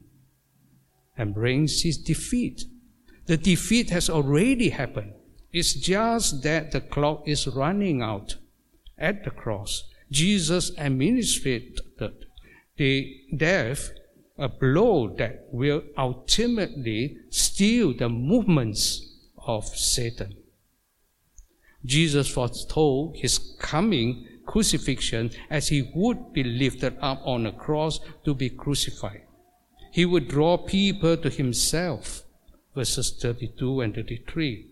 and 1.18 1.34
brings 1.34 1.82
his 1.84 1.98
defeat. 1.98 2.66
The 3.26 3.38
defeat 3.38 3.90
has 3.90 4.10
already 4.10 4.70
happened. 4.70 5.14
It's 5.52 5.74
just 5.74 6.44
that 6.44 6.72
the 6.72 6.82
clock 6.82 7.24
is 7.28 7.48
running 7.48 8.02
out. 8.02 8.36
At 8.98 9.24
the 9.24 9.32
cross, 9.32 9.84
Jesus 10.12 10.72
administered 10.78 11.82
the 12.78 13.14
death, 13.36 13.92
a 14.38 14.50
blow 14.50 15.16
that 15.16 15.48
will 15.52 15.84
ultimately 15.98 17.18
steal 17.30 17.94
the 17.94 18.10
movements 18.10 19.15
of 19.46 19.66
Satan. 19.68 20.36
Jesus 21.86 22.30
foretold 22.30 23.18
his 23.18 23.38
coming 23.60 24.28
crucifixion 24.46 25.32
as 25.50 25.68
he 25.68 25.92
would 25.94 26.34
be 26.34 26.44
lifted 26.44 26.98
up 27.02 27.22
on 27.26 27.46
a 27.46 27.52
cross 27.52 28.00
to 28.24 28.34
be 28.34 28.50
crucified. 28.50 29.22
He 29.92 30.06
would 30.06 30.28
draw 30.28 30.58
people 30.58 31.18
to 31.18 31.30
himself. 31.30 32.24
Verses 32.76 33.12
32 33.22 33.82
and 33.82 33.96
33. 33.96 34.68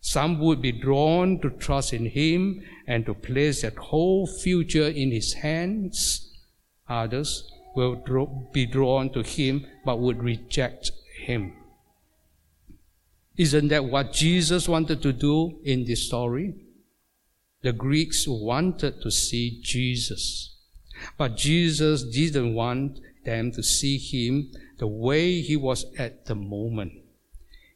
Some 0.00 0.38
would 0.38 0.60
be 0.60 0.70
drawn 0.70 1.40
to 1.40 1.50
trust 1.50 1.92
in 1.92 2.06
him 2.06 2.62
and 2.86 3.06
to 3.06 3.14
place 3.14 3.62
their 3.62 3.72
whole 3.72 4.26
future 4.26 4.86
in 4.86 5.10
his 5.10 5.32
hands. 5.32 6.30
Others 6.88 7.50
will 7.74 7.96
be 8.52 8.66
drawn 8.66 9.10
to 9.14 9.22
him 9.22 9.66
but 9.84 9.98
would 9.98 10.22
reject 10.22 10.92
him. 11.16 11.54
Isn't 13.36 13.68
that 13.68 13.84
what 13.84 14.12
Jesus 14.12 14.68
wanted 14.68 15.02
to 15.02 15.12
do 15.12 15.58
in 15.64 15.84
this 15.84 16.06
story? 16.06 16.54
The 17.62 17.72
Greeks 17.72 18.26
wanted 18.28 19.00
to 19.02 19.10
see 19.10 19.58
Jesus. 19.62 20.54
But 21.18 21.36
Jesus 21.36 22.04
didn't 22.04 22.54
want 22.54 23.00
them 23.24 23.50
to 23.52 23.62
see 23.62 23.98
him 23.98 24.52
the 24.78 24.86
way 24.86 25.40
he 25.40 25.56
was 25.56 25.86
at 25.98 26.26
the 26.26 26.34
moment. 26.34 26.92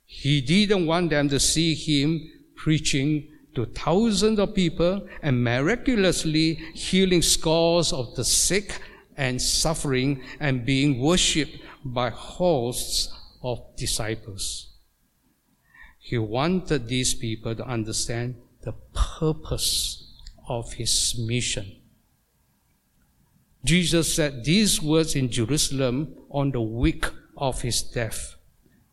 He 0.04 0.40
didn't 0.40 0.86
want 0.86 1.10
them 1.10 1.28
to 1.30 1.40
see 1.40 1.74
him 1.74 2.30
preaching 2.54 3.28
to 3.54 3.66
thousands 3.66 4.38
of 4.38 4.54
people 4.54 5.06
and 5.22 5.42
miraculously 5.42 6.54
healing 6.74 7.22
scores 7.22 7.92
of 7.92 8.14
the 8.14 8.24
sick 8.24 8.80
and 9.16 9.40
suffering 9.42 10.22
and 10.38 10.64
being 10.64 11.00
worshipped 11.00 11.58
by 11.84 12.10
hosts 12.10 13.12
of 13.42 13.60
disciples. 13.76 14.68
He 15.98 16.18
wanted 16.18 16.88
these 16.88 17.14
people 17.14 17.54
to 17.54 17.66
understand 17.66 18.36
the 18.62 18.72
purpose 18.94 20.12
of 20.48 20.74
his 20.74 21.16
mission. 21.18 21.76
Jesus 23.64 24.14
said 24.14 24.44
these 24.44 24.80
words 24.80 25.14
in 25.14 25.30
Jerusalem 25.30 26.14
on 26.30 26.52
the 26.52 26.60
week 26.60 27.06
of 27.36 27.62
his 27.62 27.82
death, 27.82 28.34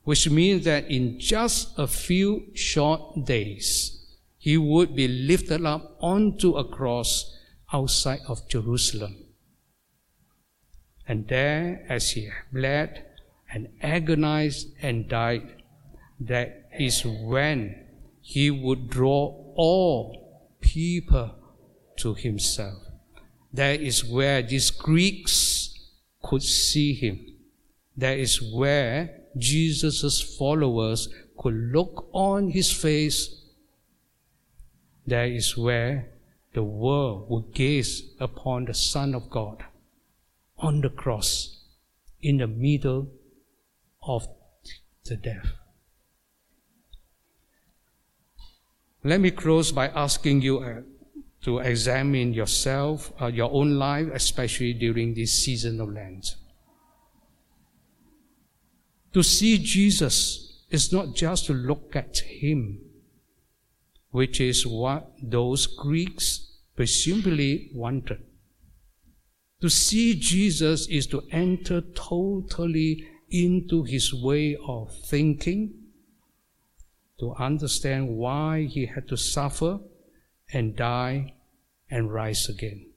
which 0.04 0.30
means 0.30 0.66
that 0.66 0.90
in 0.90 1.20
just 1.20 1.78
a 1.78 1.88
few 1.88 2.48
short 2.54 3.26
days, 3.26 4.06
he 4.38 4.58
would 4.58 4.96
be 4.96 5.08
lifted 5.08 5.66
up 5.66 5.98
onto 6.02 6.56
a 6.58 6.68
cross 6.68 7.38
outside 7.74 8.20
of 8.28 8.48
Jerusalem. 8.48 9.18
And 11.08 11.28
there, 11.28 11.86
as 11.90 12.12
he 12.12 12.30
bled 12.52 13.06
and 13.52 13.70
agonized 13.82 14.70
and 14.82 15.08
died, 15.08 15.64
that 16.20 16.65
is 16.80 17.06
when 17.06 17.86
he 18.22 18.50
would 18.52 18.90
draw 18.90 19.54
all 19.56 20.52
people 20.60 21.36
to 21.98 22.14
himself. 22.14 22.82
That 23.54 23.80
is 23.82 24.04
where 24.04 24.42
these 24.42 24.70
Greeks 24.70 25.92
could 26.22 26.44
see 26.44 26.94
him. 26.94 27.20
That 27.96 28.18
is 28.18 28.42
where 28.42 29.22
Jesus' 29.38 30.22
followers 30.38 31.08
could 31.38 31.72
look 31.72 32.10
on 32.12 32.50
his 32.50 32.72
face. 32.72 33.44
That 35.08 35.30
is 35.30 35.56
where 35.56 36.10
the 36.54 36.64
world 36.64 37.30
would 37.30 37.54
gaze 37.54 38.04
upon 38.20 38.66
the 38.66 38.74
Son 38.74 39.14
of 39.14 39.30
God 39.30 39.64
on 40.58 40.82
the 40.82 40.90
cross 40.90 41.64
in 42.22 42.38
the 42.38 42.48
middle 42.48 43.08
of 44.02 44.28
the 45.06 45.16
death. 45.16 45.48
Let 49.06 49.22
me 49.22 49.30
close 49.30 49.72
by 49.72 49.90
asking 49.90 50.42
you 50.42 50.58
uh, 50.58 50.82
to 51.44 51.60
examine 51.60 52.34
yourself, 52.34 53.14
uh, 53.22 53.28
your 53.28 53.52
own 53.54 53.78
life, 53.78 54.08
especially 54.12 54.74
during 54.74 55.14
this 55.14 55.32
season 55.32 55.80
of 55.80 55.90
Lent. 55.90 56.36
To 59.14 59.22
see 59.22 59.60
Jesus 59.60 60.64
is 60.72 60.92
not 60.92 61.14
just 61.14 61.46
to 61.46 61.54
look 61.54 61.96
at 61.96 62.18
Him, 62.18 62.82
which 64.10 64.42
is 64.42 64.66
what 64.66 65.12
those 65.22 65.68
Greeks 65.68 66.62
presumably 66.76 67.70
wanted. 67.76 68.24
To 69.62 69.70
see 69.70 70.16
Jesus 70.16 70.88
is 70.88 71.06
to 71.08 71.22
enter 71.32 71.82
totally 71.94 73.06
into 73.30 73.84
his 73.84 74.12
way 74.12 74.58
of 74.68 74.92
thinking, 75.06 75.85
to 77.20 77.34
understand 77.40 78.10
why 78.10 78.64
he 78.64 78.86
had 78.86 79.08
to 79.08 79.18
suffer 79.18 79.80
and 80.52 80.76
die 80.76 81.34
and 81.90 82.14
rise 82.14 82.50
again. 82.50 82.92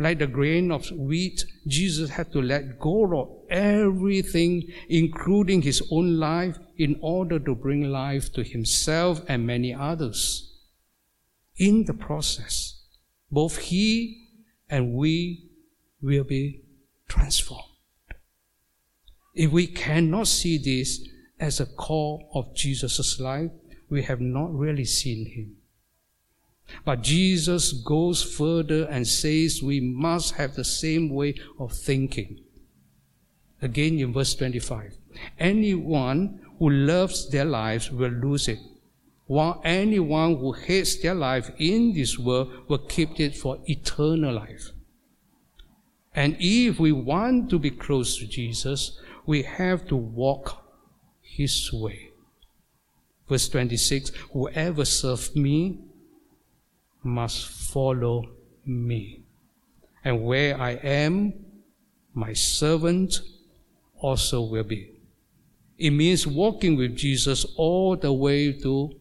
Like 0.00 0.20
the 0.20 0.26
grain 0.28 0.70
of 0.70 0.90
wheat, 0.92 1.44
Jesus 1.66 2.10
had 2.10 2.32
to 2.32 2.40
let 2.40 2.78
go 2.78 3.04
of 3.16 3.50
everything, 3.50 4.62
including 4.88 5.62
his 5.62 5.82
own 5.90 6.18
life, 6.18 6.56
in 6.76 6.98
order 7.00 7.40
to 7.40 7.54
bring 7.54 7.90
life 7.90 8.32
to 8.34 8.44
himself 8.44 9.22
and 9.28 9.44
many 9.44 9.74
others. 9.74 10.52
In 11.56 11.84
the 11.84 11.94
process, 11.94 12.80
both 13.30 13.58
he 13.58 14.28
and 14.70 14.94
we 14.94 15.50
will 16.00 16.24
be 16.24 16.62
transformed. 17.08 17.64
If 19.34 19.50
we 19.50 19.66
cannot 19.66 20.28
see 20.28 20.58
this 20.58 21.00
as 21.40 21.60
a 21.60 21.66
core 21.66 22.28
of 22.34 22.54
Jesus' 22.54 23.20
life, 23.20 23.50
we 23.88 24.02
have 24.02 24.20
not 24.20 24.52
really 24.52 24.84
seen 24.84 25.26
him. 25.26 25.56
But 26.84 27.02
Jesus 27.02 27.72
goes 27.72 28.22
further 28.22 28.84
and 28.84 29.06
says 29.06 29.62
we 29.62 29.80
must 29.80 30.34
have 30.34 30.54
the 30.54 30.64
same 30.64 31.08
way 31.08 31.34
of 31.58 31.72
thinking. 31.72 32.40
Again 33.62 33.98
in 33.98 34.12
verse 34.12 34.34
25. 34.34 34.94
Anyone 35.38 36.40
who 36.58 36.70
loves 36.70 37.30
their 37.30 37.44
lives 37.44 37.90
will 37.90 38.10
lose 38.10 38.48
it, 38.48 38.58
while 39.26 39.60
anyone 39.64 40.36
who 40.36 40.52
hates 40.52 40.96
their 40.96 41.14
life 41.14 41.50
in 41.58 41.92
this 41.92 42.18
world 42.18 42.52
will 42.68 42.78
keep 42.78 43.18
it 43.18 43.36
for 43.36 43.58
eternal 43.66 44.34
life. 44.34 44.70
And 46.14 46.36
if 46.40 46.78
we 46.78 46.92
want 46.92 47.48
to 47.50 47.58
be 47.58 47.70
close 47.70 48.18
to 48.18 48.26
Jesus, 48.26 48.98
we 49.26 49.42
have 49.42 49.86
to 49.88 49.96
walk 49.96 50.67
his 51.38 51.72
way. 51.72 52.10
Verse 53.28 53.48
26 53.48 54.10
Whoever 54.32 54.84
serves 54.84 55.34
me 55.36 55.78
must 57.02 57.46
follow 57.46 58.28
me. 58.66 59.22
And 60.04 60.24
where 60.24 60.60
I 60.60 60.72
am, 60.72 61.34
my 62.12 62.32
servant 62.32 63.20
also 64.00 64.42
will 64.42 64.64
be. 64.64 64.90
It 65.78 65.90
means 65.90 66.26
walking 66.26 66.76
with 66.76 66.96
Jesus 66.96 67.46
all 67.56 67.96
the 67.96 68.12
way 68.12 68.52
to 68.52 68.98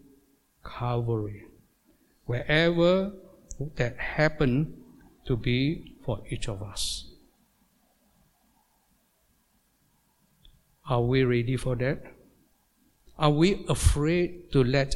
Calvary, 0.63 1.45
wherever 2.25 3.11
that 3.75 3.97
happened 3.97 4.77
to 5.25 5.35
be 5.35 5.95
for 6.05 6.21
each 6.29 6.47
of 6.47 6.61
us. 6.61 7.05
Are 10.87 11.01
we 11.01 11.23
ready 11.23 11.57
for 11.57 11.75
that? 11.77 12.16
Are 13.17 13.31
we 13.31 13.65
afraid 13.67 14.51
to 14.51 14.63
let 14.63 14.95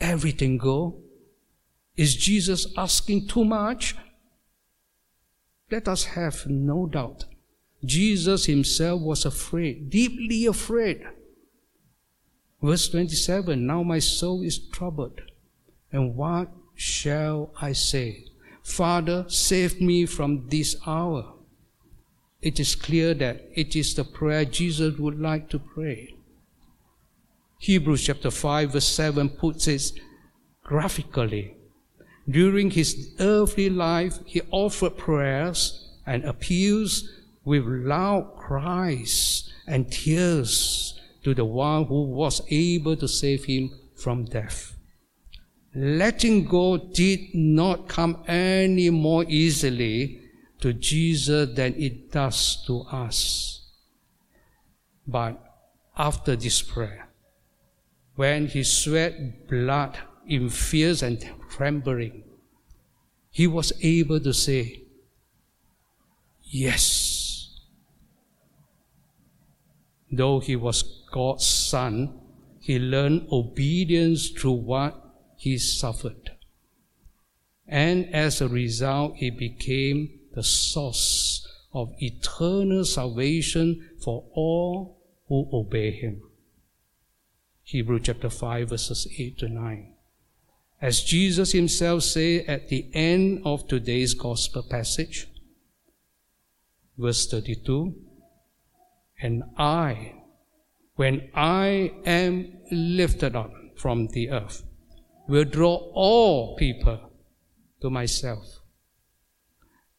everything 0.00 0.58
go? 0.58 0.96
Is 1.96 2.14
Jesus 2.14 2.66
asking 2.76 3.26
too 3.26 3.44
much? 3.44 3.96
Let 5.70 5.88
us 5.88 6.04
have 6.04 6.46
no 6.46 6.86
doubt. 6.86 7.24
Jesus 7.84 8.46
himself 8.46 9.00
was 9.00 9.24
afraid, 9.24 9.90
deeply 9.90 10.46
afraid. 10.46 11.02
Verse 12.62 12.88
27 12.88 13.66
Now 13.66 13.82
my 13.82 13.98
soul 13.98 14.42
is 14.42 14.58
troubled, 14.58 15.20
and 15.92 16.14
what 16.14 16.50
shall 16.74 17.52
I 17.60 17.72
say? 17.72 18.26
Father, 18.62 19.24
save 19.28 19.80
me 19.80 20.06
from 20.06 20.48
this 20.48 20.76
hour. 20.86 21.34
It 22.42 22.60
is 22.60 22.74
clear 22.74 23.14
that 23.14 23.48
it 23.54 23.74
is 23.74 23.94
the 23.94 24.04
prayer 24.04 24.44
Jesus 24.44 24.98
would 24.98 25.18
like 25.20 25.48
to 25.50 25.58
pray. 25.58 26.15
Hebrews 27.58 28.04
chapter 28.04 28.30
5, 28.30 28.72
verse 28.72 28.86
7 28.86 29.30
puts 29.30 29.66
it 29.66 29.92
graphically 30.62 31.56
during 32.28 32.72
his 32.72 33.14
earthly 33.20 33.70
life, 33.70 34.18
he 34.24 34.42
offered 34.50 34.96
prayers 34.96 35.88
and 36.06 36.24
appeals 36.24 37.08
with 37.44 37.64
loud 37.64 38.34
cries 38.36 39.52
and 39.66 39.90
tears 39.90 41.00
to 41.22 41.34
the 41.34 41.44
one 41.44 41.84
who 41.86 42.02
was 42.02 42.42
able 42.50 42.96
to 42.96 43.06
save 43.06 43.44
him 43.44 43.70
from 43.94 44.24
death. 44.24 44.74
Letting 45.74 46.46
go 46.46 46.78
did 46.78 47.34
not 47.34 47.88
come 47.88 48.24
any 48.26 48.90
more 48.90 49.24
easily 49.28 50.20
to 50.60 50.72
Jesus 50.72 51.54
than 51.54 51.74
it 51.74 52.10
does 52.10 52.64
to 52.66 52.80
us. 52.90 53.70
But 55.06 55.40
after 55.96 56.34
this 56.34 56.62
prayer, 56.62 57.05
when 58.16 58.48
he 58.48 58.62
sweat 58.62 59.46
blood 59.48 59.98
in 60.26 60.48
fears 60.48 61.02
and 61.02 61.24
trembling, 61.50 62.24
he 63.30 63.46
was 63.46 63.72
able 63.82 64.18
to 64.18 64.32
say, 64.32 64.82
Yes. 66.42 67.60
Though 70.10 70.40
he 70.40 70.56
was 70.56 71.04
God's 71.12 71.46
son, 71.46 72.18
he 72.60 72.78
learned 72.78 73.28
obedience 73.30 74.30
through 74.30 74.52
what 74.52 74.94
he 75.36 75.58
suffered. 75.58 76.32
And 77.68 78.14
as 78.14 78.40
a 78.40 78.48
result, 78.48 79.16
he 79.16 79.30
became 79.30 80.20
the 80.34 80.42
source 80.42 81.46
of 81.72 81.92
eternal 81.98 82.84
salvation 82.84 83.90
for 84.02 84.24
all 84.32 85.02
who 85.28 85.48
obey 85.52 85.90
him. 85.90 86.22
Hebrew 87.68 87.98
chapter 87.98 88.30
5 88.30 88.68
verses 88.68 89.08
8 89.18 89.38
to 89.38 89.48
9. 89.48 89.92
As 90.80 91.02
Jesus 91.02 91.50
himself 91.50 92.04
said 92.04 92.44
at 92.46 92.68
the 92.68 92.88
end 92.94 93.42
of 93.44 93.66
today's 93.66 94.14
gospel 94.14 94.62
passage, 94.62 95.26
verse 96.96 97.26
32, 97.26 97.92
and 99.20 99.42
I, 99.58 100.14
when 100.94 101.28
I 101.34 101.92
am 102.04 102.56
lifted 102.70 103.34
up 103.34 103.52
from 103.74 104.06
the 104.12 104.30
earth, 104.30 104.62
will 105.26 105.42
draw 105.42 105.74
all 105.92 106.54
people 106.54 107.00
to 107.80 107.90
myself. 107.90 108.60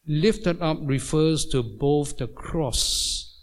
Lifted 0.08 0.62
up 0.62 0.78
refers 0.84 1.46
to 1.48 1.62
both 1.64 2.16
the 2.16 2.28
cross 2.28 3.42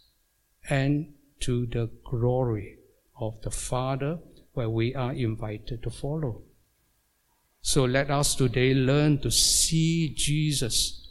and 0.71 1.13
to 1.41 1.67
the 1.67 1.91
glory 2.07 2.79
of 3.19 3.41
the 3.43 3.51
Father 3.51 4.19
where 4.53 4.71
we 4.71 4.95
are 4.95 5.13
invited 5.13 5.83
to 5.83 5.91
follow. 5.91 6.43
So 7.63 7.85
let 7.85 8.11
us 8.11 8.35
today 8.35 8.75
learn 8.75 9.19
to 9.21 9.31
see 9.31 10.13
Jesus, 10.15 11.09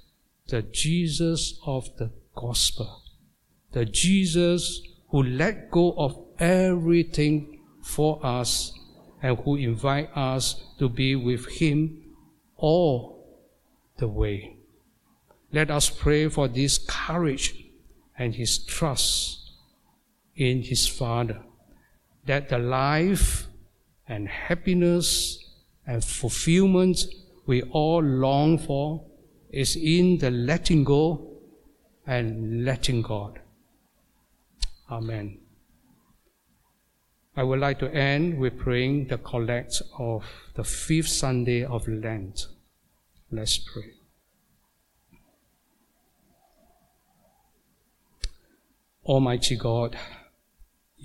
the 0.48 0.62
Jesus 0.62 1.60
of 1.66 1.90
the 1.98 2.12
gospel, 2.36 3.02
the 3.72 3.86
Jesus 3.86 4.82
who 5.10 5.24
let 5.24 5.72
go 5.72 5.94
of 5.94 6.18
everything 6.40 7.62
for 7.82 8.20
us 8.26 8.74
and 9.22 9.38
who 9.40 9.56
invite 9.56 10.16
us 10.16 10.64
to 10.80 10.90
be 10.90 11.16
with 11.16 11.48
him 11.48 12.04
all 12.58 13.26
the 13.98 14.08
way. 14.08 14.58
Let 15.52 15.70
us 15.70 15.90
pray 15.90 16.30
for 16.30 16.48
this 16.48 16.78
courage 16.78 17.66
and 18.18 18.36
his 18.36 18.58
trust 18.58 19.52
in 20.36 20.64
his 20.64 20.88
Father, 20.88 21.42
that 22.26 22.50
the 22.50 22.58
life 22.58 23.48
and 24.08 24.28
happiness 24.28 25.40
and 25.86 26.04
fulfillment 26.04 26.98
we 27.46 27.62
all 27.64 28.02
long 28.02 28.58
for 28.58 29.06
is 29.50 29.76
in 29.76 30.18
the 30.18 30.32
letting 30.32 30.84
go 30.84 31.30
and 32.08 32.66
letting 32.66 33.02
God. 33.02 33.40
Amen. 34.90 35.40
I 37.36 37.44
would 37.44 37.60
like 37.60 37.80
to 37.80 37.92
end 37.92 38.38
with 38.38 38.60
praying 38.60 39.08
the 39.08 39.18
collect 39.18 39.82
of 39.98 40.24
the 40.54 40.64
fifth 40.64 41.08
Sunday 41.08 41.64
of 41.64 41.88
Lent. 41.88 42.48
Let's 43.32 43.58
pray. 43.58 43.94
Almighty 49.06 49.58
God, 49.58 49.98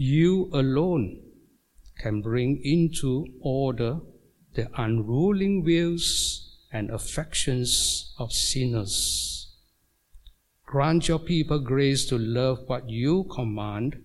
you 0.01 0.49
alone 0.53 1.21
can 1.99 2.23
bring 2.23 2.61
into 2.63 3.27
order 3.41 3.99
the 4.55 4.69
unruling 4.77 5.65
wills 5.65 6.57
and 6.73 6.89
affections 6.91 8.15
of 8.19 8.33
sinners. 8.33 9.49
Grant 10.67 11.09
your 11.09 11.19
people 11.19 11.59
grace 11.59 12.05
to 12.07 12.17
love 12.17 12.61
what 12.67 12.89
you 12.89 13.25
command 13.25 14.01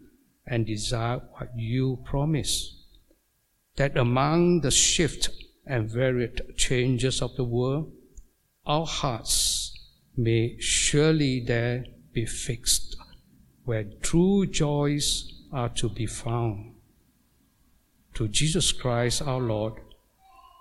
and 0.47 0.65
desire 0.65 1.21
what 1.33 1.49
you 1.55 1.99
promise. 2.05 2.75
That 3.75 3.95
among 3.95 4.61
the 4.61 4.71
shift 4.71 5.29
and 5.67 5.89
varied 5.89 6.41
changes 6.57 7.21
of 7.21 7.35
the 7.35 7.43
world, 7.43 7.91
our 8.65 8.85
hearts 8.85 9.77
may 10.17 10.57
surely 10.59 11.39
there 11.39 11.85
be 12.13 12.25
fixed 12.25 12.95
where 13.65 13.85
true 14.01 14.45
joys 14.45 15.42
are 15.53 15.69
to 15.69 15.87
be 15.87 16.05
found. 16.05 16.73
To 18.15 18.27
Jesus 18.27 18.71
Christ 18.71 19.21
our 19.21 19.39
Lord, 19.39 19.73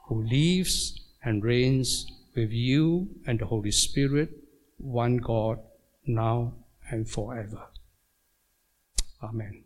who 0.07 0.23
lives 0.23 1.01
and 1.25 1.43
reigns 1.43 2.07
with 2.37 2.51
you 2.51 3.09
and 3.27 3.39
the 3.39 3.47
Holy 3.47 3.71
Spirit, 3.71 4.31
one 4.79 5.17
God, 5.17 5.59
now 6.07 6.55
and 6.91 7.09
forever. 7.09 7.67
Amen. 9.23 9.62